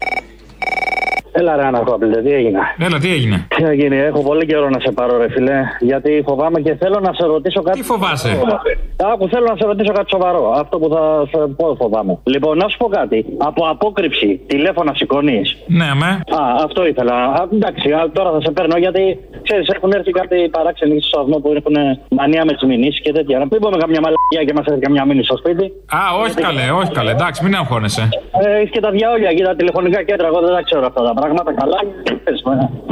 [1.33, 4.93] Έλα ρε Ανακόπηλε, τι έγινε; Έλα, τι έγινε; Τι έγινε, έχω πολύ καιρό να σε
[4.93, 7.79] πάρω ρε φίλε, γιατί φοβάμαι και θέλω να σε ρωτήσω κάτι.
[7.79, 8.41] Τι φοβάσαι;
[9.13, 10.53] Άκου, θέλω να σε ρωτήσω κάτι σοβαρό.
[10.57, 12.19] Αυτό που θα σε πω φοβάμαι.
[12.25, 13.25] Λοιπόν, να σου πω κάτι.
[13.39, 16.07] Από απόκρυψη τηλέφωνα σηκώνεις; Ναι, με.
[16.07, 17.15] Α, αυτό ήθελα.
[17.15, 21.37] Α, εντάξει, α, τώρα θα σε παίρνω γιατί ξέρεις, έχουν έρθει κάτι παράξενοι στο σταθμό
[21.39, 21.77] που έχουν
[22.19, 23.39] μανία με τις μηνύσεις και τέτοια.
[23.39, 25.65] Να μην πούμε καμιά μαλακία και μας έρθει καμιά μήνυση στο σπίτι.
[25.99, 27.11] Α, όχι καλέ, όχι καλέ.
[27.11, 28.09] Εντάξει, μην αγχώνεσαι.
[28.43, 30.27] Ε, έχεις και τα διαόλια και τα τηλεφωνικά κέντρα.
[30.27, 31.51] Εγώ δεν τα ξέρω αυτά τα πράγματα.
[31.61, 31.79] Καλά,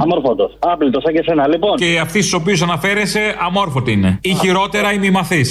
[0.03, 0.57] αμόρφωτος.
[0.59, 1.49] Άπλητος, σαν και σένα.
[1.49, 1.77] Λοιπόν.
[1.77, 4.19] Και αυτοί στου οποίου αναφέρεσαι, αμόρφωτοι είναι.
[4.23, 5.43] Ή χειρότερα ή μη μαθεί.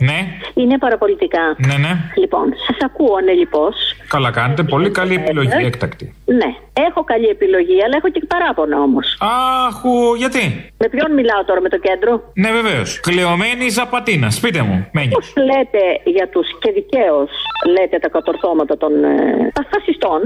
[0.00, 0.18] Ναι,
[0.54, 1.56] Είναι παραπολιτικά.
[1.66, 1.92] ναι, ναι.
[2.16, 3.74] Λοιπόν, σας ακούω ανελειπώς.
[4.08, 4.62] Καλά κάνετε.
[4.62, 6.14] Πολύ καλή επιλογή, έκτακτη.
[6.24, 6.50] Ναι,
[6.88, 9.06] έχω καλή επιλογή, αλλά έχω και παράπονα όμως.
[9.66, 10.44] Άχου, γιατί;
[10.78, 13.00] Με ποιον μιλάω τώρα, με το κέντρο; Ναι, βεβαίως.
[13.00, 14.40] Κλεωμένη Ζαπατίνας.
[14.40, 15.14] Πείτε μου, μένεις.
[15.14, 17.30] Πώς λέτε για τους και δικαίως
[17.74, 20.20] λέτε τα κατορθώματα των ε, τα φασιστών,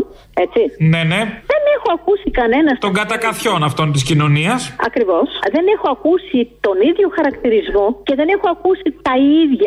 [0.44, 0.60] έτσι;
[0.92, 1.20] Ναι, ναι.
[1.52, 2.78] Δεν έχω ακούσει κανένας.
[2.78, 4.60] Των κατακαθιών αυτών της κοινωνίας.
[4.88, 5.28] Ακριβώς.
[5.56, 9.61] Δεν έχω ακούσει τον ίδιο χαρακτηρισμό και δεν έχω ακούσει τα ίδια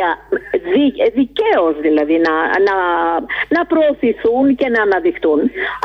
[0.72, 0.86] δι,
[1.20, 2.36] δικαίως δηλαδή να,
[2.68, 2.76] να,
[3.56, 5.40] να προωθηθούν και να αναδειχθούν.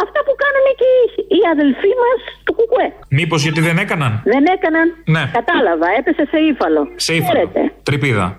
[0.04, 1.04] Αυτά που κάνανε και οι,
[1.36, 2.88] οι αδελφοί μας του Κουκουέ.
[3.18, 4.86] Μήπως γιατί δεν έκαναν; Δεν έκαναν.
[5.04, 5.24] Ναι.
[5.38, 6.82] Κατάλαβα, έπεσε σε ύφαλο.
[6.96, 7.38] Σε ύφαλο.
[7.38, 7.72] Χαίρετε.
[7.82, 8.38] Τρυπίδα.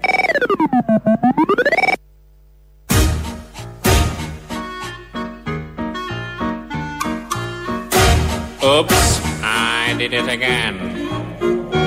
[8.63, 9.01] Oops,
[9.43, 11.80] I did it again.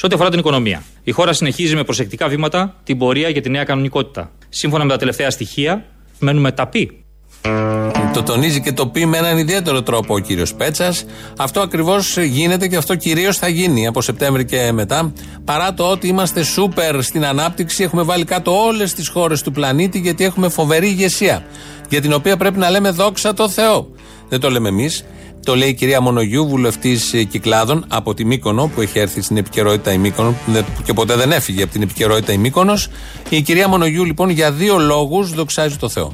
[0.00, 3.50] Σε ό,τι αφορά την οικονομία, η χώρα συνεχίζει με προσεκτικά βήματα την πορεία για τη
[3.50, 4.30] νέα κανονικότητα.
[4.48, 5.84] Σύμφωνα με τα τελευταία στοιχεία,
[6.18, 7.04] μένουμε ταπεί.
[8.12, 11.04] Το τονίζει και το πει με έναν ιδιαίτερο τρόπο ο κύριος Πέτσας.
[11.36, 15.12] Αυτό ακριβώς γίνεται και αυτό κυρίως θα γίνει από Σεπτέμβρη και μετά.
[15.44, 19.98] Παρά το ότι είμαστε σούπερ στην ανάπτυξη, έχουμε βάλει κάτω όλες τις χώρες του πλανήτη
[19.98, 21.44] γιατί έχουμε φοβερή ηγεσία.
[21.88, 23.88] Για την οποία πρέπει να λέμε δόξα τω Θεώ.
[24.28, 25.04] Δεν το λέμε εμείς.
[25.44, 29.92] Το λέει η κυρία Μονογιού, βουλευτής Κυκλάδων από τη Μύκονο, που έχει έρθει στην επικαιρότητα
[29.92, 32.88] η Μύκονο δεν- και ποτέ δεν έφυγε από την επικαιρότητα η Μύκονος.
[33.28, 36.12] Η κυρία Μονογιού, λοιπόν, για δύο λόγους δοξάζει το Θεό.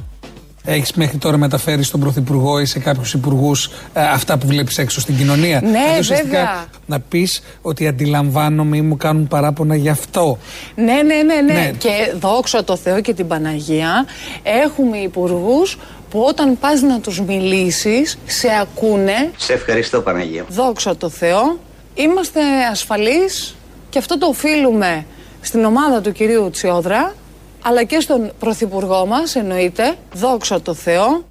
[0.69, 5.17] Έχεις μέχρι τώρα μεταφέρει στον Πρωθυπουργό ή σε κάποιους υπουργούς αυτά που βλέπεις έξω στην
[5.17, 6.65] κοινωνία; Ναι, Δηλαδή, ουσιαστικά βέβαια.
[6.85, 10.37] Να πεις ότι αντιλαμβάνομαι ή μου κάνουν παράπονα γι' αυτό.
[10.75, 11.53] Ναι, ναι, ναι, ναι.
[11.53, 11.71] Ναι.
[11.77, 14.05] Και δόξα τω Θεώ και την Παναγία,
[14.43, 15.77] έχουμε υπουργούς
[16.09, 20.45] που όταν πας να τους μιλήσεις, σε ακούνε, Σε ευχαριστώ Παναγία.
[20.49, 21.57] δόξα τω Θεώ,
[21.93, 22.39] είμαστε
[22.71, 23.55] ασφαλείς
[23.89, 25.05] και αυτό το οφείλουμε
[25.41, 27.13] στην ομάδα του κυρίου Τσιόδρα,
[27.61, 31.25] αλλά και στον Πρωθυπουργό μας, εννοείται, δόξα τω Θεώ.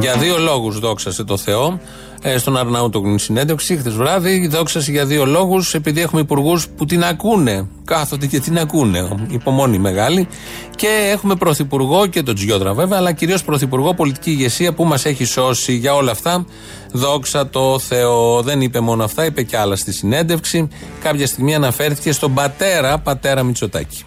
[0.00, 1.80] Για δύο λόγους δόξασε το Θεό.
[2.26, 4.46] Ε, στον Αρναούτογλου συνέντευξη χθες βράδυ.
[4.46, 5.74] Δόξασε για δύο λόγους.
[5.74, 7.68] Επειδή έχουμε υπουργούς που την ακούνε.
[7.84, 9.08] Κάθονται και την ακούνε.
[9.28, 10.28] Υπομονή μεγάλη.
[10.76, 12.98] Και έχουμε πρωθυπουργό και τον Τζιόδρα βέβαια.
[12.98, 16.46] Αλλά κυρίως πρωθυπουργό πολιτική ηγεσία που μας έχει σώσει για όλα αυτά.
[16.92, 18.42] Δόξα το Θεό.
[18.42, 20.68] Δεν είπε μόνο αυτά, είπε και άλλα στη συνέντευξη.
[21.02, 24.04] Κάποια στιγμή αναφέρθηκε στον πατέρα, πατέρα Μητσοτάκη.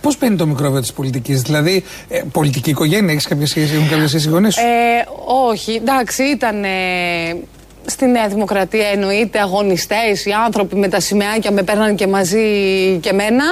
[0.00, 4.08] Πώς παίρνει το μικρόβιο της πολιτικής, Δηλαδή, ε, πολιτική οικογένεια, έχεις κάποια σχέση, έχουν κάποια
[4.08, 5.06] σχέση οι γονείς σου; Ε,
[5.50, 6.68] όχι, εντάξει, ήταν ε,
[7.86, 12.38] στη Νέα Δημοκρατία εννοείται αγωνιστές, οι άνθρωποι με τα σημαίακια με παίρναν και μαζί
[13.00, 13.44] και μένα.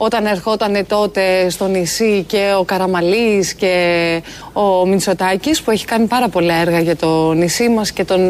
[0.00, 3.74] Όταν ερχόταν τότε στο νησί και ο Καραμαλής και
[4.52, 8.20] ο Μητσοτάκης που έχει κάνει πάρα πολλά έργα για το νησί μας και τον,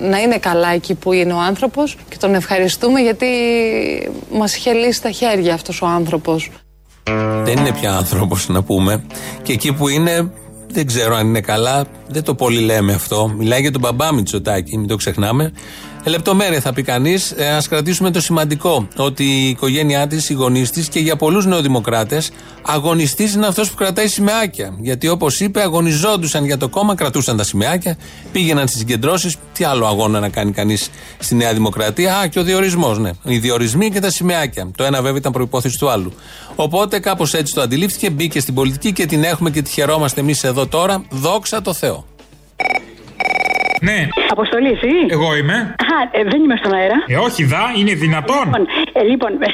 [0.00, 3.26] να είναι καλά εκεί που είναι ο άνθρωπος και τον ευχαριστούμε γιατί
[4.32, 6.50] μας είχε λύσει τα χέρια αυτός ο άνθρωπος.
[7.44, 9.04] Δεν είναι πια άνθρωπος να πούμε.
[9.42, 10.32] Και εκεί που είναι,
[10.72, 13.34] δεν ξέρω αν είναι καλά, δεν το πολύ λέμε αυτό.
[13.38, 15.52] Μιλάει για τον μπαμπά Μητσοτάκη, μην το ξεχνάμε.
[16.06, 17.30] Ε, λεπτομέρεια θα πει κανείς.
[17.30, 18.88] Ε, Α κρατήσουμε το σημαντικό.
[18.96, 22.30] Ότι η οικογένειά της, οι γονείς της και για πολλούς νεοδημοκράτες,
[22.62, 24.76] αγωνιστής είναι αυτός που κρατάει σημαίακια.
[24.80, 27.96] Γιατί όπως είπε, αγωνιζόντουσαν για το κόμμα, κρατούσαν τα σημαίακια,
[28.32, 29.36] πήγαιναν στις συγκεντρώσεις.
[29.52, 32.16] Τι άλλο αγώνα να κάνει κανείς στη Νέα Δημοκρατία.
[32.16, 33.10] Α, και ο διορισμός, ναι.
[33.24, 34.70] Οι διορισμοί και τα σημαίακια.
[34.76, 36.12] Το ένα βέβαια ήταν προπόθεση του άλλου.
[36.56, 40.44] Οπότε κάπως έτσι το αντιλήφθηκε, μπήκε στην πολιτική και την έχουμε και τη χαιρόμαστε εμείς
[40.44, 41.04] εδώ τώρα.
[41.10, 42.04] Δόξα τω Θεώ.
[43.88, 43.98] Ναι.
[44.34, 44.92] Αποστολής, εσύ.
[45.16, 45.56] Εγώ είμαι.
[45.94, 46.98] Α, ε, δεν είμαι στον αέρα.
[47.06, 48.44] Ε, όχι, δα, είναι δυνατόν.
[48.46, 48.64] Λοιπόν,
[48.98, 49.48] ε, λοιπόν ε,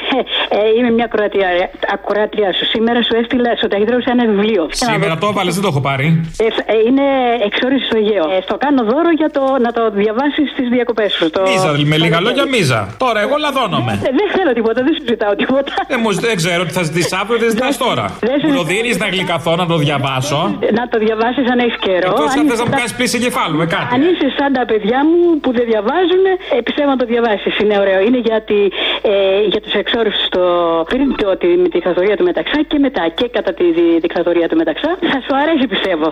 [0.57, 1.49] ε, είμαι μια ακροατριά,
[1.95, 2.65] ακροατριά σου.
[2.73, 4.63] Σήμερα σου έστειλα στο ταχυδρόμο ένα βιβλίο.
[4.71, 6.07] Σήμερα το έβαλες, δεν το έχω πάρει.
[6.45, 7.05] Ε, φ- ε, είναι
[7.47, 8.25] εξόριση στο Αιγαίο.
[8.35, 11.25] Ε, στο κάνω δώρο για το, να το διαβάσεις στι διακοπές σου.
[11.35, 11.41] Το...
[11.49, 12.79] Μίζα, με λίγα λόγια, μίζα.
[13.03, 13.93] Τώρα εγώ λαδώνομαι.
[14.07, 15.71] Ε, δεν θέλω τίποτα, δεν σου ζητάω τίποτα.
[15.91, 18.05] Δεν, μου, δεν ξέρω τι θα ζητήσεις αύριο, δεν ζητάς τώρα.
[18.29, 20.39] δεν Μου σου- το δίνεις να γλυκαθώ, να το διαβάσω.
[20.79, 22.09] Να το διαβάσεις αν έχεις καιρό.
[22.13, 23.89] Εκτός αν θες να είσαι μου σαν- κάνεις πλήση εγκεφάλου με κάτι.
[24.13, 26.23] Αν είσαι σαν τα παιδιά μου που δεν διαβάζουν,
[26.57, 27.59] ε, πιστεύω να το διαβάσεις.
[27.59, 27.99] Είναι ωραίο.
[28.01, 28.59] Είναι για, τη,
[29.01, 30.41] ε, για τους εξόριου στο
[30.89, 34.47] πριν το, τη, με τη δικτατορία του Μεταξά και μετά και κατά τη δι- δικτατορία
[34.49, 34.97] του Μεταξά.
[35.01, 36.07] Θα σου αρέσει, πιστεύω.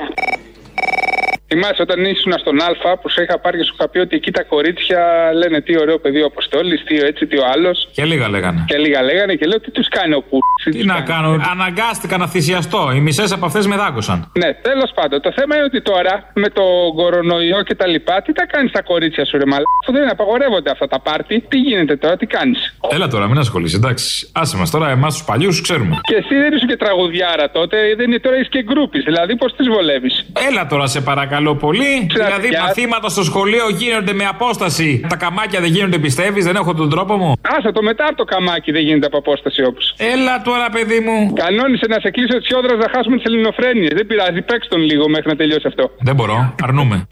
[1.54, 4.32] Θυμάσαι όταν ήσουν στον Α που σε είχα πάρει και σου είχα πει ότι εκεί
[4.32, 5.02] τα κορίτσια
[5.42, 7.88] λένε τι ωραίο παιδί ο Αποστόλη, τι ο έτσι, τι ο άλλος.
[7.92, 8.64] Και λίγα λέγανε.
[8.68, 10.40] Και λίγα λέγανε και λέω τι τους κάνει ο που.
[10.64, 12.92] Τι να κάνω, αναγκάστηκα να θυσιαστώ.
[12.96, 14.32] Οι μισές από αυτές με δάκωσαν.
[14.38, 15.22] Ναι, τέλος πάντων.
[15.22, 16.64] Το θέμα είναι ότι τώρα με το
[16.96, 19.64] κορονοϊό και τα λοιπά, τι τα κάνεις τα κορίτσια σου, ρε μαλά.
[19.84, 23.76] Αφού δεν απαγορεύονται αυτά τα πάρτι, τι γίνεται τώρα, τι κάνεις; Έλα τώρα, μην ασχολείσαι,
[23.76, 24.30] εντάξει.
[24.34, 26.00] Άσε μας τώρα, εμάς τους παλιούς ξέρουμε.
[26.02, 29.00] Και εσύ δεν είσαι και τραγουδιάρα τότε, δεν είναι τώρα είσαι και γκρούπη.
[29.00, 32.08] Δηλαδή, πώς τις βολεύεις; Έλα τώρα, σε παρακαλώ πολύ.
[32.14, 35.06] Δηλαδή, μαθήματα στο σχολείο γίνονται με απόσταση.
[35.10, 38.24] Τα καμάκια δεν γίνονται, πιστεύεις, δεν έχω τον τρόπο μου; Άσε το μετά από το
[38.24, 39.96] καμάκι δεν γίνεται από απόσταση όπως.
[39.98, 41.34] Έλα τώρα, παιδί μου.
[41.34, 43.92] Κανόνισε να σε κλείσω τη όδρα να χάσουμε τις ελληνοφρένειες.
[43.96, 45.92] Δεν πειράζει, παίξ τον λίγο μέχρι να τελειώσει αυτό.
[46.00, 47.08] Δεν μπορώ, αρνούμε.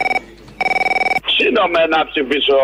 [1.39, 2.57] Ψήνομαι να ψηφίσω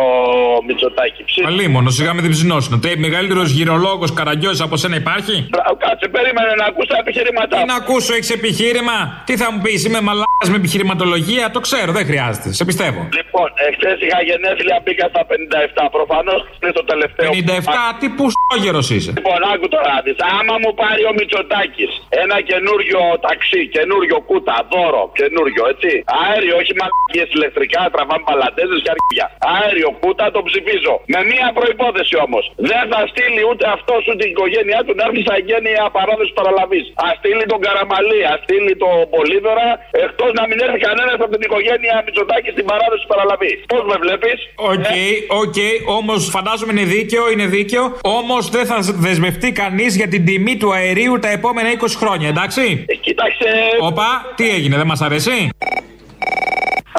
[0.68, 1.24] Μητσοτάκη.
[1.50, 2.76] Αλίμονο, σιγά με την ψινόσυνο.
[2.84, 5.36] Τι μεγαλύτερος γυρολόγος καραγκιόζη από σένα υπάρχει;
[5.84, 8.98] Κάτσε, περίμενε να ακούσω τα επιχειρήματά Τι να ακούσω, έχεις επιχείρημα.
[9.28, 11.44] Τι θα μου πεις, είμαι μαλάκας με επιχειρηματολογία.
[11.56, 12.50] Το ξέρω, δεν χρειάζεται.
[12.60, 13.02] Σε πιστεύω.
[13.20, 15.90] Λοιπόν, εχθές είχα γενέθλια, μπήκα στα 57.
[15.98, 17.30] Προφανώς είναι το τελευταίο.
[17.32, 18.26] 57, τι που
[18.64, 19.12] γέρο είσαι.
[19.18, 20.18] Λοιπόν, άκου τώρα, δεις.
[20.40, 21.92] άμα μου πάρει ο Μητσοτάκης
[22.24, 25.92] ένα καινούριο ταξί, καινούριο κούτα, δώρο, καινούριο, έτσι.
[26.20, 28.24] Αέριο, όχι μαλακίες ηλεκτρικά, τραβάμε
[28.66, 29.26] μπαλαντέζες και αρχίδια.
[29.54, 30.96] Αέριο κούτα το ψηφίζω.
[31.14, 32.44] Με μία προϋπόθεση όμως.
[32.70, 36.86] Δεν θα στείλει ούτε αυτός ούτε την οικογένειά του να έρθει στα εγκαίνια παράδοση παραλαβής.
[37.06, 39.68] Ας στείλει τον Καραμανλή, ας στείλει τον Πολύδωρα,
[40.06, 43.58] εκτός να μην έρθει κανένας από την οικογένεια Μητσοτάκη στην παράδοση παραλαβής.
[43.72, 44.38] Πώς με βλέπεις;
[44.72, 44.90] OK,
[45.42, 45.58] OK,
[45.98, 47.84] όμως φαντάζομαι είναι δίκαιο, είναι δίκαιο.
[48.20, 52.86] Όμως δεν θα δεσμευτεί κανείς για την τιμή του αερίου τα επόμενα 20 χρόνια, εντάξει;
[52.88, 53.50] Ε, κοίταξε.
[53.90, 55.38] Όπα, τι έγινε, δεν μας αρέσει;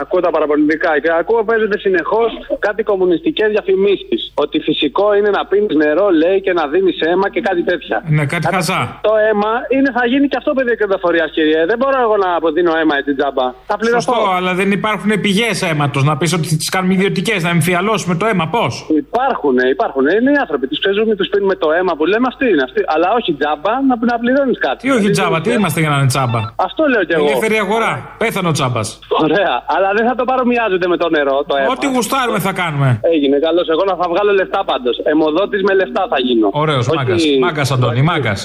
[0.03, 2.31] Ακούω τα παραπολιτικά και ακούω παίζεται συνεχώς
[2.67, 4.21] κάτι κομμουνιστικές διαφημίσεις.
[4.45, 7.97] Ότι φυσικό είναι να πίνεις νερό, λέει, και να δίνεις αίμα και κάτι τέτοια.
[8.17, 8.81] Ναι, κάτι χαζά.
[9.09, 11.61] Το αίμα είναι, θα γίνει και αυτό παιδί κερδοφορία, κύριε.
[11.71, 13.47] Δεν μπορώ εγώ να αποδίνω αίμα έτσι τζάμπα.
[13.71, 14.13] Θα πληρωθώ.
[14.13, 16.03] Σωστό, αλλά δεν υπάρχουν πηγές αίματος.
[16.11, 18.73] Να πεις ότι τις κάνουμε ιδιωτικές, να εμφιαλώσουμε το αίμα, πώς;
[19.05, 20.05] Υπάρχουν, υπάρχουν.
[20.07, 20.67] Είναι οι άνθρωποι.
[20.71, 22.81] Τους παίζουμε, τους πίνουμε το αίμα που λέμε αυτή είναι αυτή.
[22.95, 24.81] Αλλά όχι τζάμπα να, να πληρώνεις κάτι.
[24.85, 27.25] Τι όχι τζάμπα, τι είμαστε για να είναι τζάμπα; Αυτό λέω κι εγώ.
[27.27, 27.93] Ελεύθερη αγορά.
[28.23, 28.87] Πέθανε ο τζάμπας.
[29.25, 31.45] Ωραία, αλλά δεν θα το παρομοιάζετε με το νερό.
[31.47, 31.73] Το αίμα.
[31.75, 33.01] Ό,τι γουστάρουμε θα κάνουμε.
[33.03, 33.69] Έγινε, καλώς.
[33.69, 34.99] Εγώ να θα βγάλω λεφτά πάντως.
[34.99, 36.49] Εμοδότη με λεφτά θα γίνω.
[36.53, 37.23] Ωραίος, μάγκας.
[37.41, 38.45] Μάγκας, Αντώνη, μάγκας.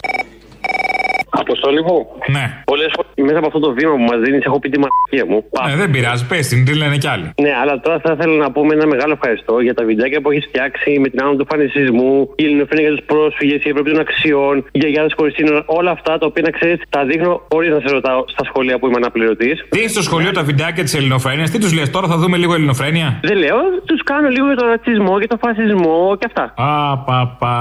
[1.48, 1.98] Αποστολή μου.
[2.36, 2.46] Ναι.
[2.72, 5.40] Πολλές φορές μέσα από αυτό το βήμα που μας δίνεις έχω πει τη μαγεία μου.
[5.68, 7.28] Ναι, δεν πειράζει, πες την, τι λένε κι άλλοι.
[7.46, 10.46] Ναι, αλλά τώρα θα ήθελα να πούμε ένα μεγάλο ευχαριστώ για τα βιντεάκια που έχεις
[10.52, 14.54] φτιάξει με την άνω του φανησισμού, η ελληνοφρένεια για τους πρόσφυγες, η Ευρώπη των αξιών,
[14.72, 17.90] οι γιαγιάδε χωρί σύνορα, όλα αυτά τα οποία να ξέρεις, τα δείχνω χωρίς να σε
[17.98, 19.56] ρωτάω στα σχολεία που είμαι αναπληρωτής.
[19.70, 23.20] Δίνει στο σχολείο τα βιντεάκια της ελληνοφρένειας, τι τους λες τώρα, θα δούμε λίγο ελληνοφρένεια;
[23.24, 26.44] Δεν λέω, τους κάνω λίγο για τον ρατσισμό και τον φασισμό και αυτά.
[26.56, 27.52] Α, πα, πα,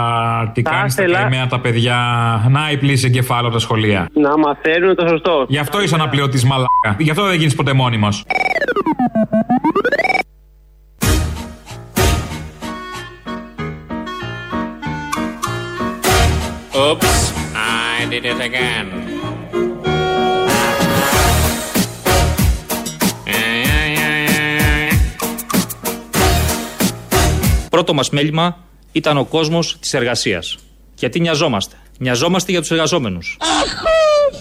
[0.55, 1.97] τι κάνεις τα ήθελα- καημένα τα παιδιά.
[2.51, 3.69] Να η πλήση εγκεφάλου από τα σχολεία.
[4.13, 5.45] Να μαθαίνουν το σωστό.
[5.49, 6.97] Γι' αυτό είσαι αναπληρωτής μαλάκα.
[6.99, 8.25] Γι' αυτό δεν γίνεις ποτέ μόνιμος.
[16.73, 17.15] Oops,
[17.55, 18.87] I did it again.
[27.71, 28.57] Πρώτο μας μέλημα
[28.93, 30.59] ήταν ο κόσμος της εργασίας.
[30.95, 31.77] Γιατί νοιαζόμαστε.
[32.03, 33.37] Νοιαζόμαστε για τους εργαζόμενους.
[33.41, 33.75] Αχ,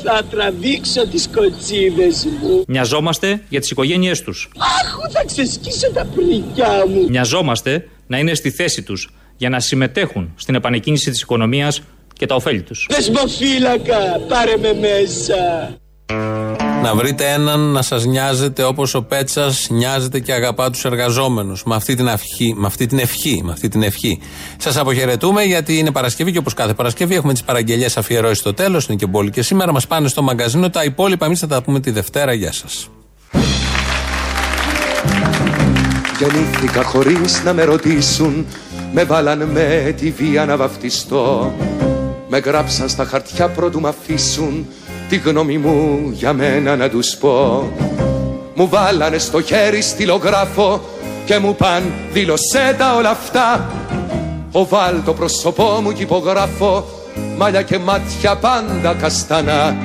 [0.03, 2.63] θα τραβήξω τις κοτσίδες μου.
[2.67, 4.49] Νοιαζόμαστε για τις οικογένειές τους.
[4.57, 7.09] Αχ, θα ξεσκίσω τα πρικιά μου.
[7.09, 11.81] Νοιαζόμαστε να είναι στη θέση τους για να συμμετέχουν στην επανεκκίνηση της οικονομίας
[12.13, 12.87] και τα ωφέλη τους.
[12.89, 15.37] Δεσμοφύλακα, πάρε με μέσα.
[16.83, 21.63] Να βρείτε έναν να σας νοιάζεται όπως ο Πέτσας νοιάζεται και αγαπά τους εργαζόμενους.
[21.63, 23.41] Με αυτή την ευχή, με αυτή την ευχή.
[23.45, 24.19] Με αυτή την ευχή.
[24.57, 28.85] Σας αποχαιρετούμε γιατί είναι Παρασκευή και όπως κάθε Παρασκευή έχουμε τις παραγγελίες αφιερώσεις στο τέλος.
[28.85, 29.71] Είναι και μπόλικη και σήμερα.
[29.71, 30.69] Μας πάνε στο μαγκαζίνο.
[30.69, 32.33] Τα υπόλοιπα εμείς θα τα πούμε τη Δευτέρα.
[32.33, 32.89] Γεια σας.
[36.19, 38.45] Γεννήθηκα χωρίς να με ρωτήσουν
[38.93, 41.53] Με βάλαν με τη βία να βαφτιστώ
[42.29, 44.67] Με γράψαν στα χαρτιά πρώτου μ' αφήσουν
[45.09, 47.67] Τη γνώμη μου για μένα να τους πω.
[48.55, 50.81] Μου βάλανε στο χέρι στυλογράφο
[51.25, 53.69] Και μου παν δήλωσέ τα όλα αυτά.
[54.51, 56.85] Οβάλ το πρόσωπό μου κι υπογράφω
[57.37, 59.77] Μάλια και μάτια πάντα καστανά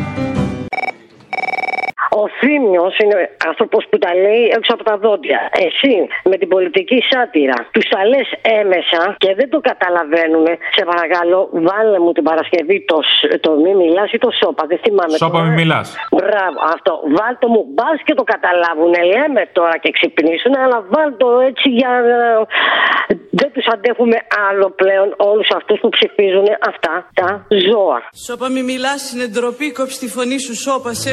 [2.22, 3.16] Ο Θήμιος είναι
[3.50, 5.40] άνθρωπος που τα λέει έξω από τα δόντια.
[5.66, 5.94] Εσύ
[6.30, 8.28] με την πολιτική σάτυρα τους τα λες
[8.60, 10.46] έμεσα και δεν το καταλαβαίνουν.
[10.76, 14.62] Σε παρακαλώ, βάλε μου την Παρασκευή το, σ- το μη μιλάς ή το σώπα.
[14.70, 15.16] Δεν θυμάμαι.
[15.24, 15.44] Σώπα τώρα.
[15.48, 15.86] μη μιλάς.
[16.18, 16.92] Μπράβο, αυτό.
[17.18, 18.92] Βάλτο μου, μπας και το καταλάβουν.
[19.14, 22.18] Λέμε τώρα και ξυπνήσουν, αλλά βάλτο έτσι για να.
[23.40, 24.16] Δεν τους αντέχουμε
[24.48, 27.98] άλλο πλέον όλους αυτούς που ψηφίζουν αυτά τα ζώα.
[28.26, 31.12] Σώπα μη μιλάς, είναι ντροπή, κόψει τη φωνή σου, σώπασε.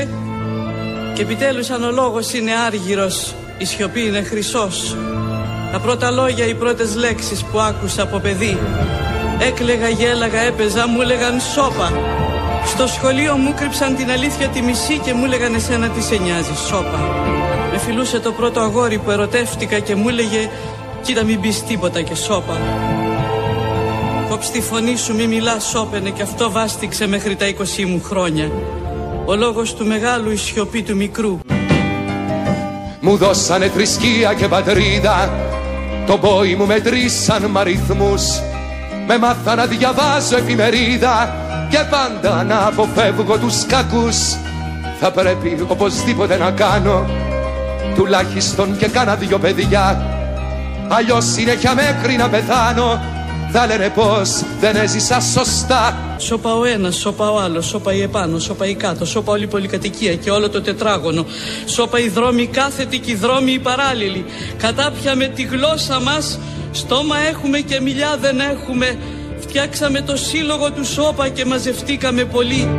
[1.22, 4.96] Και επιτέλους αν ο λόγος είναι άργυρος, η σιωπή είναι χρυσός.
[5.72, 8.58] Τα πρώτα λόγια, οι πρώτες λέξεις που άκουσα από παιδί.
[9.40, 11.92] Έκλεγα, γέλαγα, έπαιζα, μου έλεγαν σώπα.
[12.66, 16.56] Στο σχολείο μου κρύψαν την αλήθεια τη μισή και μου έλεγαν εσένα τι σε νοιάζει,
[16.68, 17.00] σώπα.
[17.72, 20.50] Με φιλούσε το πρώτο αγόρι που ερωτεύτηκα και μου έλεγε
[21.02, 22.58] κοίτα μην πεις τίποτα και σώπα.
[24.30, 27.46] Κόψ τη φωνή σου μη μιλάς σώπαινε και αυτό βάστηξε μέχρι τα
[27.80, 28.52] 20 μου χρόνια.
[29.32, 31.40] Ο λόγος του μεγάλου η σιωπή του μικρού.
[33.02, 35.30] Μου δώσανε θρησκεία και πατρίδα.
[36.08, 38.24] Το πόη μου μετρήσαν μ' αριθμούς
[39.08, 41.36] Με μάθα να διαβάζω εφημερίδα.
[41.70, 44.18] Και πάντα να αποφεύγω τους κακούς.
[45.00, 47.10] Θα πρέπει οπωσδήποτε να κάνω.
[47.96, 50.06] Τουλάχιστον και κάνα δυο παιδιά.
[50.88, 53.02] Αλλιώς συνέχεια μέχρι να πεθάνω
[53.54, 58.40] Θα λένε πως δεν έζησα σωστά Σώπα ο ένας, σώπα ο άλλος, σώπα η επάνω,
[58.40, 61.26] σώπα η κάτω, σώπα όλη η πολυκατοικία και όλο το τετράγωνο.
[61.66, 64.26] Σώπα οι δρόμοι κάθετοι και οι δρόμοι οι παράλληλοι.
[64.58, 66.40] Κατάπια με τη γλώσσα μας,
[66.72, 68.98] στόμα έχουμε και μιλιά δεν έχουμε.
[69.40, 72.70] Φτιάξαμε το σύλλογο του σώπα και μαζευτήκαμε πολύ.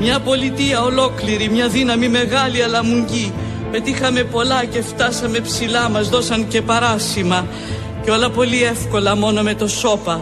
[0.00, 3.32] Μια πολιτεία ολόκληρη, μια δύναμη μεγάλη αλλά μουγγή.
[3.70, 7.46] Πετύχαμε πολλά και φτάσαμε ψηλά, μας δώσαν και παράσημα.
[8.04, 10.20] Και όλα πολύ εύκολα μόνο με το σώπα.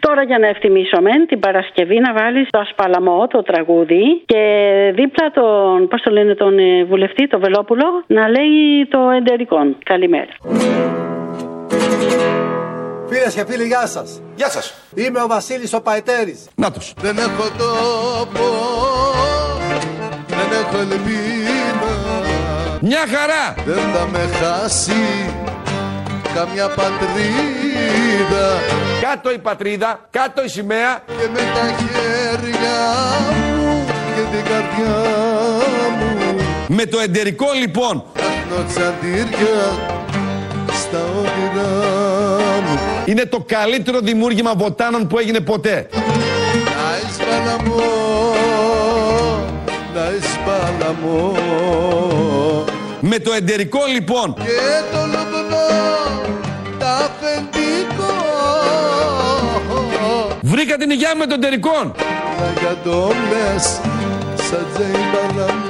[0.00, 4.42] Τώρα για να ευτιμήσουμε την Παρασκευή να βάλεις το Ασπαλαμό, το τραγούδι και
[4.94, 9.56] δίπλα τον, πώς το λένε, τον ε, βουλευτή, το Βελόπουλο, να λέει το εντερικό.
[9.84, 10.32] Καλημέρα.
[13.08, 14.22] Φίλες και φίλοι, γεια σας.
[14.36, 14.74] Γεια σας.
[14.94, 16.48] Είμαι ο Βασίλης ο Παϊτέρης.
[16.54, 18.46] Να τους Δεν έχω τόπο,
[20.26, 21.38] δεν έχω ελπίδα.
[22.80, 24.92] Μια χαρά Δεν θα με χάσει
[26.34, 28.46] καμιά πατρίδα.
[29.00, 32.78] Κάτω η πατρίδα, κάτω η σημαία Και με τα χέρια
[33.30, 34.96] μου και την καρδιά
[35.98, 36.36] μου.
[36.68, 39.96] Με το εντερικό λοιπόν Φτιάχνω τσαντήρια
[40.72, 41.70] στα όνειρά
[42.60, 42.78] μου.
[43.04, 45.88] Είναι το καλύτερο δημιούργημα βοτάνων που έγινε ποτέ
[46.64, 47.82] Να εισπαλαμό,
[49.94, 51.34] να εισπαλαμό
[53.00, 54.42] Με το εντερικό λοιπόν και
[54.92, 55.17] το
[60.52, 61.92] Βρήκα την υγειά με το εντερικό
[62.60, 62.96] για το
[63.30, 63.80] μες
[64.34, 65.66] σαν τζέιμπαλαμό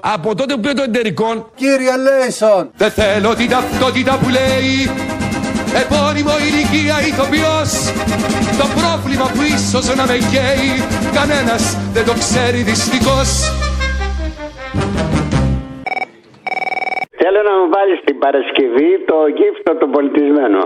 [0.00, 2.70] Από τότε που πήρε το εντερικό Κύριε Λέισον.
[2.76, 4.72] Δεν θέλω την ταυτότητα που λέει.
[5.82, 7.70] Επώνυμο ηλικία ηθοποιός.
[8.60, 10.70] Το πρόβλημα που ίσως να με καίει
[11.18, 13.28] Κανένας δεν το ξέρει δυστυχώς.
[17.20, 20.60] Θέλω να μου βάλεις την Παρασκευή το γύφτο του πολιτισμένο.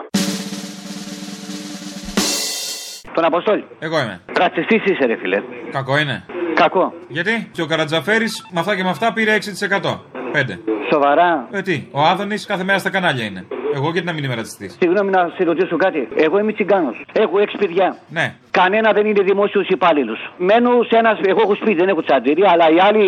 [3.18, 3.64] Τον Αποστόλη.
[3.78, 4.20] Εγώ είμαι.
[4.38, 5.42] Ρατσιστή είσαι, ρε φιλέ.
[5.70, 6.24] Κακό είναι.
[6.54, 6.92] Κακό.
[7.08, 10.00] Γιατί; Και ο Καρατζαφέρης με αυτά και με αυτά πήρε 6%.
[10.32, 10.58] 5.
[10.92, 11.48] Σοβαρά.
[11.50, 13.46] Ε, τι, ο Άδωνης κάθε μέρα στα κανάλια είναι.
[13.74, 16.08] Εγώ γιατί να μην είμαι ρατσιστής; Συγγνώμη να σε ρωτήσω κάτι.
[16.16, 17.04] Εγώ είμαι τσιγκάνος.
[17.12, 17.96] Έχω έξι παιδιά.
[18.08, 18.34] Ναι.
[18.50, 20.32] Κανένα δεν είναι δημόσιος υπάλληλος.
[20.38, 21.18] Μένω σε ένα.
[21.26, 23.04] Εγώ έχω σπίτι, δεν έχω τσαντήρια, αλλά οι άλλοι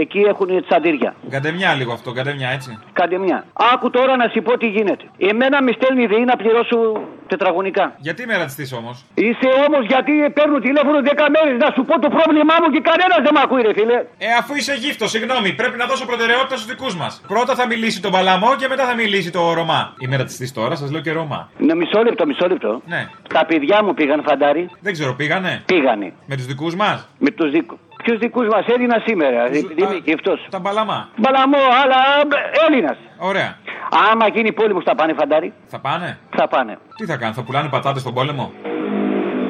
[0.00, 1.14] εκεί έχουν τσαντήρια.
[1.30, 2.78] Καντεμιά λίγο αυτό, καντεμιά έτσι.
[2.92, 3.44] Κάντε μια.
[3.72, 5.04] Άκου τώρα να σου πω τι γίνεται.
[5.18, 6.78] Εμένα με στέλνει η ΔΕΗ να πληρώσω
[7.34, 7.84] τετραγωνικά.
[8.06, 12.08] Γιατί είμαι ρατσιστή όμως; Είσαι όμως γιατί παίρνω τηλέφωνο 10 μέρες να σου πω το
[12.16, 13.98] πρόβλημά μου και κανένας δεν με ακούει, ρε φίλε.
[14.26, 17.12] Ε, αφού είσαι γύφτος, συγγνώμη, πρέπει να δώσω προτεραιότητα στους δικούς μας.
[17.32, 19.82] Πρώτα θα μιλήσει τον Παλαμό και μετά θα μιλήσει το Ρωμά.
[20.02, 21.40] Είμαι ρατσιστή τώρα, σας λέω και Ρωμά.
[21.66, 22.70] Ναι, μισό λεπτό, μισό λεπτό.
[22.86, 23.02] Ναι.
[23.34, 24.70] Τα παιδιά μου πήγαν φαντάρι.
[24.80, 26.12] Δεν ξέρω, πήγανε; Πήγανε.
[26.26, 27.78] Με τους δικούς μας; Με τους δικού.
[28.02, 30.32] Ποιους δικούς μας Έλληνας σήμερα, επειδή είμαι γυφτό.
[30.50, 31.08] Τα Μπαλαμά.
[31.16, 31.96] Μπαλαμό, αλλά
[32.66, 32.96] Έλληνας.
[33.18, 33.56] Ωραία.
[34.12, 36.78] Άμα γίνει πόλεμος θα πάνε φαντάρι; Θα πάνε; Θα πάνε.
[36.96, 38.52] Τι θα κάνουν, θα πουλάνε πατάτες στον πόλεμο;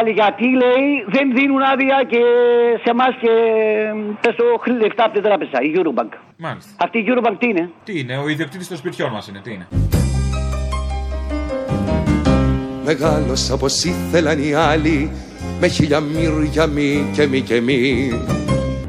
[0.00, 0.86] βάλει γιατί λέει
[1.16, 2.20] δεν δίνουν άδεια και
[2.82, 3.32] σε εμάς και
[4.20, 6.12] πες το χρ- λεφτά από την τράπεζα, η Eurobank.
[6.36, 6.70] Μάλιστα.
[6.84, 9.66] Αυτή η Eurobank τι είναι; Τι είναι, ο ιδιοκτήτης των σπιτιών μας είναι, τι είναι;
[12.84, 15.10] Μεγάλωσα όπως ήθελαν οι άλλοι
[15.60, 18.10] Με χίλια μύρια μη και μη και μη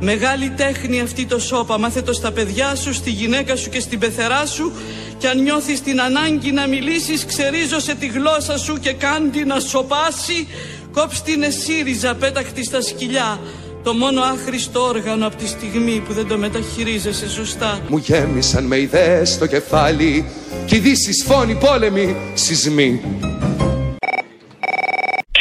[0.03, 1.79] Μεγάλη τέχνη αυτή το σώπα.
[1.79, 4.71] Μάθε το στα παιδιά σου, στη γυναίκα σου και στην πεθερά σου.
[5.17, 10.47] Και αν νιώθεις την ανάγκη να μιλήσεις, ξερίζωσε τη γλώσσα σου και κάντι να σοπάσει.
[10.93, 13.39] Κόψ την εσύριζα πέταχτη στα σκυλιά.
[13.83, 17.81] Το μόνο άχρηστο όργανο από τη στιγμή που δεν το μεταχειρίζεσαι σωστά.
[17.87, 20.25] Μου γέμισαν με ιδέες στο κεφάλι
[20.65, 23.01] Κι ειδήσεις φόνοι πόλεμοι σεισμοί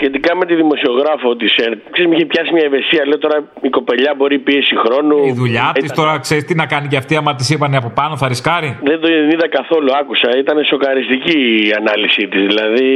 [0.01, 3.03] Σχετικά με τη δημοσιογράφο της ΕΡΤ, ξέρεις, με είχε πιάσει μια ευαισθησία.
[3.11, 3.39] Λέω τώρα
[3.69, 5.17] η κοπελιά μπορεί πίεση χρόνου.
[5.33, 7.91] Η δουλειά της Ήταν- τώρα ξέρεις τι να κάνει και αυτή, άμα της είπανε από
[8.01, 10.29] πάνω, θα ρισκάρει; Δεν το είδα καθόλου, άκουσα.
[10.43, 12.43] Ήταν σοκαριστική η ανάλυση της.
[12.51, 12.89] Δηλαδή,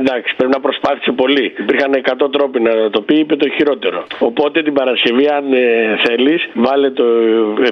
[0.00, 1.44] εντάξει, πρέπει να προσπάθησε πολύ.
[1.64, 3.98] Υπήρχαν 100 τρόποι να το πει, είπε το χειρότερο.
[4.18, 5.64] Οπότε την Παρασκευή, αν ε,
[6.06, 7.04] θέλεις, βάλε το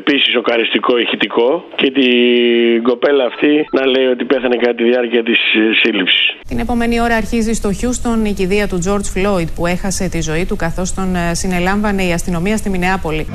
[0.01, 5.39] επίσης σοκαριστικό ηχητικό και την κοπέλα αυτή να λέει ότι πέθανε κατά τη διάρκεια της
[5.83, 6.25] σύλληψης.
[6.49, 10.45] Την επόμενη ώρα αρχίζει στο Χιούστον η κηδεία του George Floyd που έχασε τη ζωή
[10.45, 13.27] του καθώς τον ε, συνελάμβανε η αστυνομία στη Μινεάπολη.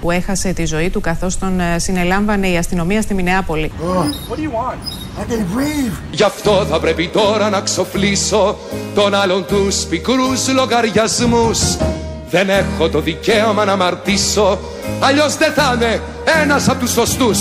[0.00, 3.72] Που έχασε τη ζωή του καθώς τον ε, συνελάμβανε η αστυνομία στη Μινεάπολη.
[6.10, 8.56] Γι' αυτό θα πρέπει τώρα να ξοφλήσω
[8.94, 11.76] Τον άλλον τους πικρούς λογαριασμούς
[12.30, 14.58] Δεν έχω το δικαίωμα να μαρτήσω
[15.02, 16.00] Αλλιώς δεν θα είμαι
[16.42, 17.38] ένας από τους σωστούς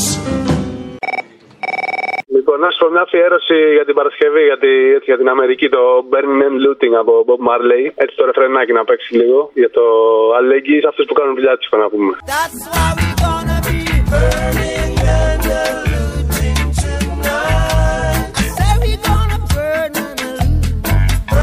[2.35, 5.69] Λοιπόν, να σου πω μια αφιέρωση για την Παρασκευή, για, τη, έτσι, για την Αμερική,
[5.69, 5.81] το
[6.11, 7.83] Burning and Looting από Bob Marley.
[7.95, 9.83] Έτσι το ρεφρενάκι να παίξει λίγο για το
[10.37, 12.13] αλληλεγγύη σε αυτούς που κάνουν δουλειά τους, να πούμε.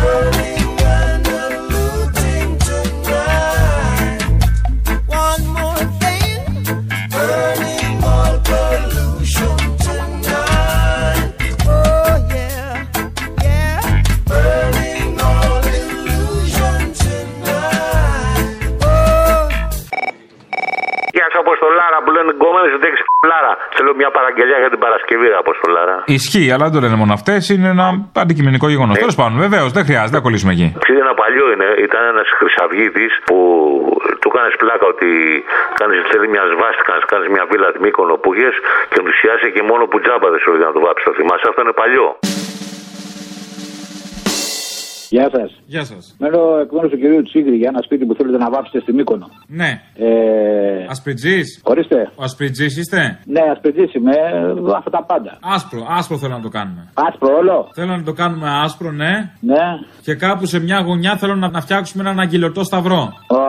[0.03, 0.32] One
[7.27, 7.52] girl.
[22.23, 23.03] Αποστολάρα που λένε γκόμενε ότι έχει
[23.33, 23.53] Λάρα.
[23.77, 25.97] Θέλω μια παραγγελία για την Παρασκευή, ρε Αποστολάρα.
[26.19, 27.41] Ισχύει, αλλά δεν το λένε μόνο αυτές.
[27.55, 27.87] Είναι ένα
[28.25, 28.95] αντικειμενικό γεγονός.
[29.05, 30.69] Τέλος πάντων, βεβαίως, δεν χρειάζεται να κολλήσουμε εκεί.
[30.85, 33.37] Ξέρετε, ένα παλιό είναι, ήταν ένας χρυσαυγίτης που
[34.21, 35.11] του έκανε πλάκα ότι
[35.81, 38.57] κάνεις θέλει μια σβάστηκα, να κάνεις μια βίλα τη Μύκονο που είχες
[38.91, 41.05] και ενθουσιάσαι και μόνο που τζάμπα δεν σου έδινε να το βάψεις.
[41.09, 42.07] Το θυμάσαι, αυτό είναι παλιό.
[45.15, 45.51] Γεια σας.
[45.67, 46.15] Γεια σας.
[46.19, 49.27] Μένω εκ μέρους του κυρίου Τσίγκρη για ένα σπίτι που θέλετε να βάψετε στη Μύκονο.
[49.47, 49.71] Ναι.
[49.97, 51.61] Ε, Ασπριτζής.
[51.65, 52.11] Ορίστε.
[52.15, 55.39] Ο ασπριτζής είστε; Ναι, ασπιτζή είμαι, ε, αυτά τα πάντα.
[55.55, 56.83] Άσπρο, άσπρο θέλω να το κάνουμε.
[56.95, 59.13] Άσπρο όλο; Θέλω να το κάνουμε άσπρο, ναι.
[59.41, 59.67] Ναι.
[60.03, 63.03] Και κάπου σε μια γωνιά θέλω να, να φτιάξουμε έναν αγγελωτό σταυρό.
[63.37, 63.41] Α,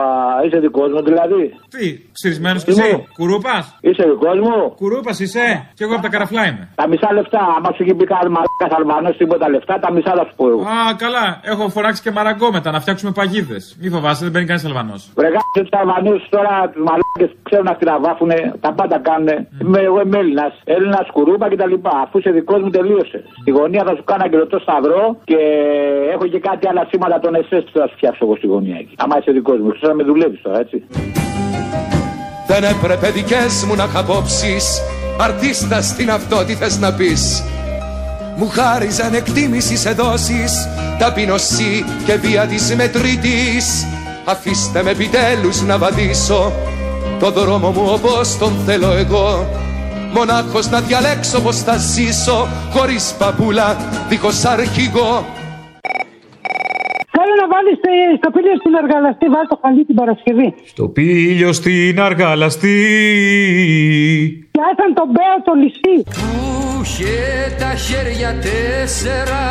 [0.46, 1.42] είσαι δικός μου δηλαδή;
[1.74, 5.46] Τι, ξυρισμένος κι Τι εσύ; μου; Κουρούπας; Είσαι δικός μου; Κουρούπας είσαι;
[5.76, 6.68] Κι εγώ από τα καραφλά είμαι.
[6.74, 7.42] Τα μισά λεφτά.
[7.56, 10.60] Άμα σου έχει πει κανένα μαλάκα Αλβανό τίποτα λεφτά, τα μισά θα σου πω εγώ.
[10.60, 11.26] Α, καλά.
[11.54, 13.76] Έχω φωνάξει και μαραγκό μετά να φτιάξουμε παγίδες.
[13.80, 15.00] Μη φοβάσαι, δεν μπαίνει κανείς Αλβανός.
[15.20, 19.28] Βρεγάσε τους Αλβανούς τώρα, τους μαλάκες ξέρουν να χτυραβάφουνε, τα πάντα κάνουν.
[19.60, 21.74] Είμαι, εγώ είμαι Έλληνας, Έλληνας κουρούπα κτλ.
[22.04, 23.24] Αφού είσαι δικός μου, τελείωσες.
[23.42, 25.38] Στη γωνία θα σου κάνω αγγελωτό σταυρό και
[26.14, 28.94] έχω και κάτι άλλα σήματα των ΕΣΕΣ που θα σου φτιάξω εγώ στη γωνία εκεί.
[29.02, 30.76] Άμα είσαι δικός μου, ξέρω να με δουλεύεις τώρα, έτσι.
[32.50, 34.66] Δεν έπρεπε δικές μου να χαπόψεις
[35.24, 37.22] Αρτίστα στην αυτό τι θες να πεις
[38.36, 40.68] Μου χάριζαν εκτίμησης σε δόσεις
[40.98, 43.86] Ταπεινωσή και βία της μετρήτης.
[44.24, 46.52] Αφήστε με επιτέλους να βαδίσω
[47.20, 49.48] Το δρόμο μου όπως τον θέλω εγώ.
[50.12, 53.76] Μονάχος να διαλέξω πως θα ζήσω Χωρίς παπούλα,
[54.08, 55.26] δίχως αρχηγό.
[55.26, 55.43] Θέλω
[57.40, 57.76] να βάλεις
[58.20, 60.48] στο πήλιο στην αργαλαστή, βάλει το χαλί την Παρασκευή.
[60.72, 62.78] Στο πήλιο στην αργαλαστή.
[64.50, 65.96] Και άσαν τον Μπέο το λυσί.
[66.18, 66.30] Που
[66.82, 67.16] είχε
[67.58, 69.44] τα χέρια τέσσερα,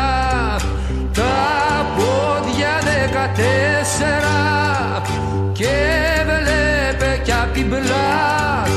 [1.18, 1.36] τα
[1.96, 4.38] πόδια δεκατέσσερα
[5.52, 5.74] και
[6.28, 8.73] βλέπε κι απ' την πλάτη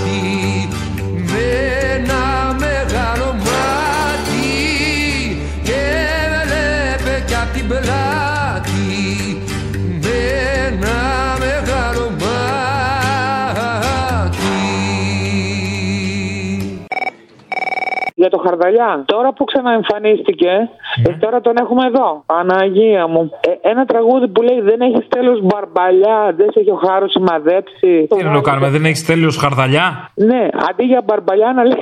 [18.20, 19.04] Για το Χαρδαλιά.
[19.06, 20.70] Τώρα που ξαναεμφανίστηκε,
[21.08, 22.24] ε, τώρα τον έχουμε εδώ.
[22.26, 23.32] Παναγία μου.
[23.40, 28.08] Ε, ένα τραγούδι που λέει Δεν έχεις τέλος μπαρμπαλιά, δεν σε έχει ο χάρος σημαδέψει.
[28.18, 31.78] Τι να το κάνουμε, δεν έχεις τέλειος χαρδαλιά; Ναι, αντί για μπαρμπαλιά να λέει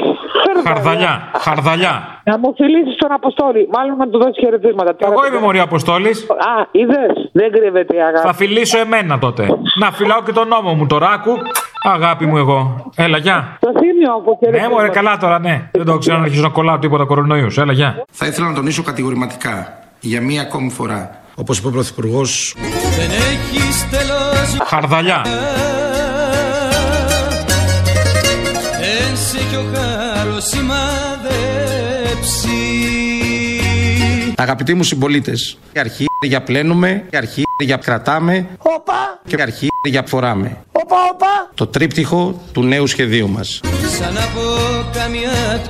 [0.63, 2.21] Χαρδαλιά, χαρδαλιά.
[2.23, 3.69] Να μου φιλήσεις τον Αποστόλη.
[3.73, 4.95] Μάλλον να του δώσεις χαιρετίσματα.
[4.99, 6.29] Εγώ είμαι Μωρή Αποστόλης.
[6.29, 7.29] Α, είδες.
[7.31, 8.27] Δεν κρύβεται η αγάπη.
[8.27, 9.43] Θα φιλήσω εμένα τότε.
[9.79, 11.33] Να φυλάω και τον νόμο μου τώρα, άκου.
[11.87, 12.91] Αγάπη μου εγώ.
[12.95, 13.57] Έλα, γεια.
[13.59, 15.69] Το θύμιο από Ναι, μωρέ, καλά τώρα, ναι.
[15.71, 17.57] Δεν το ξέρω να αρχίσω να κολλάω τίποτα κορονοϊούς.
[17.57, 18.05] Έλα, γεια.
[18.11, 21.21] Θα ήθελα να τονίσω κατηγορηματικά για μία ακόμη φορά.
[21.35, 22.55] Όπως είπε ο Πρωθυπουργός,
[22.97, 24.15] Δεν έχει τέλο
[24.65, 25.21] Χαρδαλιά.
[28.79, 31.05] Δεν σε έχει ο χάρος σημαδέψει
[34.35, 39.67] Αγαπητοί μου συμπολίτες, η αρχή για πλένουμε, η αρχή για κρατάμε Οπα, και η αρχή
[39.89, 40.57] για φοράμε.
[40.71, 41.51] οπα, οπα.
[41.55, 43.59] Το τρίπτυχο του νέου σχεδίου μας.
[43.99, 44.41] Σαν από
[44.93, 45.61] καμιά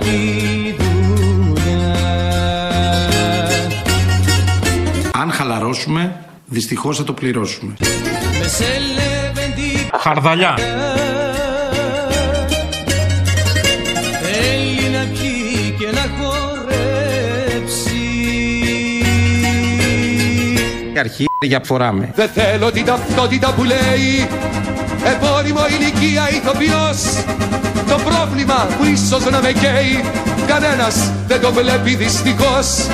[0.78, 1.96] δουλειά.
[5.14, 7.74] Αν χαλαρώσουμε, δυστυχώς θα το πληρώσουμε.
[8.40, 10.56] Με σελεβεντή Χαρδαλιά.
[21.00, 22.12] Αρχή για φοράμε.
[22.16, 24.28] Δεν θέλω την ταυτότητα που λέει
[25.06, 27.24] Επώνυμο ηλικία ηθοποιός
[27.88, 30.04] Το πρόβλημα που ίσως να με καίει
[30.48, 32.88] Κανένας δεν το βλέπει δυστυχώς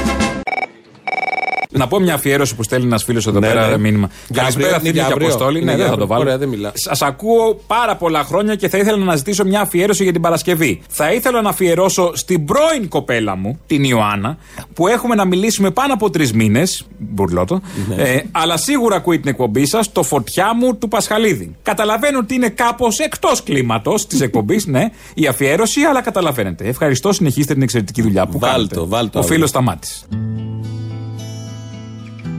[1.81, 3.77] Να πω μια αφιέρωση που στέλνει ένας φίλος εδώ Ναι, πέρα ναι.
[3.77, 4.09] μήνυμα.
[4.27, 5.27] Για Καλησπέρα, αύριο, φίλοι είναι και για αύριο.
[5.27, 5.57] Αποστόλη.
[5.59, 6.07] Είναι Ναι, για δεν θα το αύριο.
[6.17, 6.21] βάλω.
[6.21, 6.71] Ωραία, δεν μιλά.
[6.73, 10.81] Σας ακούω πάρα πολλά χρόνια και θα ήθελα να ζητήσω μια αφιέρωση για την Παρασκευή.
[10.89, 14.37] Θα ήθελα να αφιερώσω στην πρώην κοπέλα μου, την Ιωάννα,
[14.73, 16.85] που έχουμε να μιλήσουμε πάνω από τρεις μήνες.
[16.97, 17.61] Μπουρλότο.
[17.87, 18.03] Ναι.
[18.03, 21.55] Ε, αλλά σίγουρα ακούει την εκπομπή σας, το φωτιά μου του Πασχαλίδη.
[21.63, 26.67] Καταλαβαίνω ότι είναι κάπως εκτός κλίματος της εκπομπής, ναι, η αφιέρωση, αλλά καταλαβαίνετε.
[26.67, 28.75] Ευχαριστώ, συνεχίστε την εξαιρετική δουλειά που Βάλ κάνετε.
[28.75, 29.33] το, βάλ το Ο αύριο.
[29.35, 29.87] φίλος σταμάτη.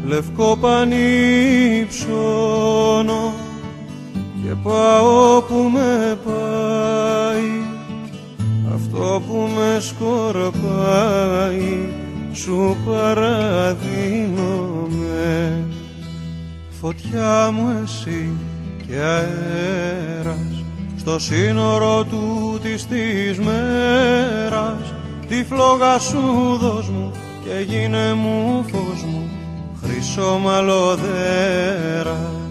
[0.04, 3.32] Λευκό πανί ψώνω
[4.42, 7.60] και πάω που με πάει.
[8.74, 10.92] Αυτό που με σκορπάει
[12.32, 13.94] σου παραδίνομαι.
[16.80, 18.30] Φωτιά μου εσύ
[18.86, 20.64] και αέρας
[20.96, 24.94] στο σύνορο του της της μέρας.
[25.28, 27.10] Τη φλόγα σου δώσ' μου
[27.44, 29.31] και γίνε μου φως μου
[30.02, 32.41] χρυσό μαλλοδέρας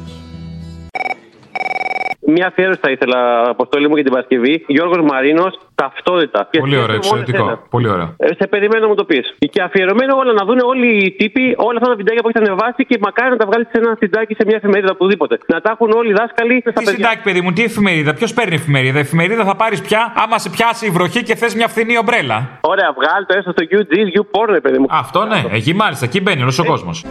[2.38, 3.20] Μια αφιέρωση θα ήθελα,
[3.56, 4.54] Αποστόλη μου, για την Παρασκευή.
[4.76, 6.40] Γιώργος Μαρίνος, ταυτότητα.
[6.52, 7.44] Και Πολύ ωραίο, σκέφτομαι μόνος εξαιρετικό.
[7.52, 7.68] εσένα.
[7.76, 8.08] Πολύ ωραίο.
[8.18, 9.26] Ε, σε περιμένω να μου το πεις.
[9.54, 12.82] Και αφιερωμένο όλα να δουν όλοι οι τύποι όλα αυτά τα βιντεάκια που έχεις ανεβάσει
[12.90, 15.34] και μακάρι να τα βγάλεις σε ένα συντάκι σε μια εφημερίδα οπουδήποτε.
[15.54, 16.92] Να τα έχουν όλοι οι δάσκαλοι στα Τι παιδιά.
[16.94, 18.12] συντάκι, παιδί μου, τι εφημερίδα.
[18.20, 21.68] Ποιος παίρνει εφημερίδα; Εφημερίδα θα πάρεις πια άμα σε πιάσει η βροχή και θες μια
[21.68, 22.38] φθηνή ομπρέλα.
[22.62, 24.86] Ωραία, βγάλει το έστω στο UG, YouPorn, παιδί μου.
[24.90, 27.06] Αυτό ναι, εκεί μάλιστα, εκεί μπαίνει όλος ο κόσμος.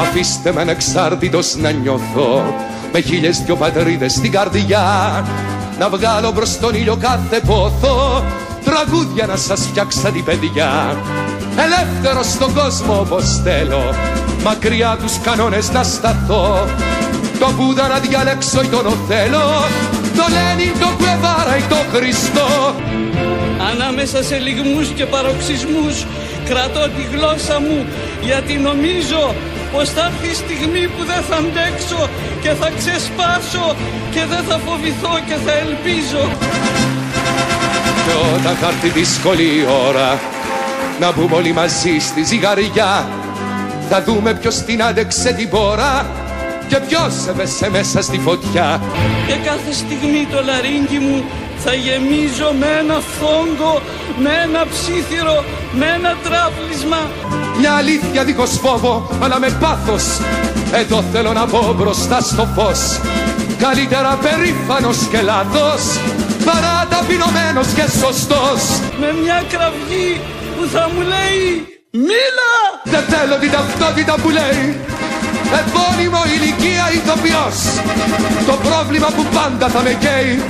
[0.00, 2.54] Αφήστε με ανεξάρτητος να νιώθω
[2.92, 4.84] Με χίλιες δυο πατρίδες στην καρδιά
[5.78, 8.24] Να βγάλω μπρος στον ήλιο κάθε πόθο
[8.64, 10.96] Τραγούδια να σας φτιάξα την παιδιά
[11.56, 13.94] Ελεύθερος στον κόσμο όπως θέλω
[14.44, 16.66] Μακριά τους κανόνες να σταθώ.
[17.38, 19.46] Το Βούδα να διαλέξω ή τον Οθέλο
[20.16, 22.74] Το Λένιν, το Κουεβάρα ή το Χριστό.
[23.70, 26.06] Ανάμεσα σε λιγμούς και παροξισμούς
[26.44, 27.86] κρατώ τη γλώσσα μου
[28.22, 29.34] γιατί νομίζω
[29.72, 32.08] πως θα έρθει η στιγμή που δεν θα αντέξω
[32.42, 33.76] και θα ξεσπάσω
[34.10, 36.22] και δεν θα φοβηθώ και θα ελπίζω.
[38.04, 40.18] Και όταν θα έρθει δύσκολη η ώρα
[41.00, 43.08] Να μπούμε όλοι μαζί στη ζυγαριά
[43.90, 46.06] Θα δούμε ποιος την άντεξε την πόρα
[46.68, 48.80] Και ποιος έπεσε μέσα στη φωτιά
[49.26, 51.24] Και κάθε στιγμή το λαρίνκι μου
[51.64, 53.80] θα γεμίζω με ένα φόγκο,
[54.18, 57.00] με ένα ψήθυρο, με ένα τράπλισμα.
[57.60, 60.04] Μια αλήθεια δίχως φόβο αλλά με πάθος.
[60.72, 62.80] Εδώ θέλω να μπω μπροστά στο φως.
[63.58, 65.82] Καλύτερα περήφανος και λάθος
[66.44, 68.62] Παρά ταπεινωμένος και σωστός.
[69.00, 70.20] Με μια κραυγή
[70.56, 72.54] που θα μου λέει Μίλα!
[72.84, 74.64] Δεν θέλω την ταυτότητα που λέει.
[75.60, 77.58] Επώνυμο ηλικία ηθοποιός.
[78.46, 80.42] Το πρόβλημα που πάντα θα με καίει.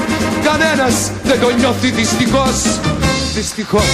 [0.44, 2.58] Κανένας δεν το νιώθει δυστυχώς.
[3.34, 3.88] Δυστυχώς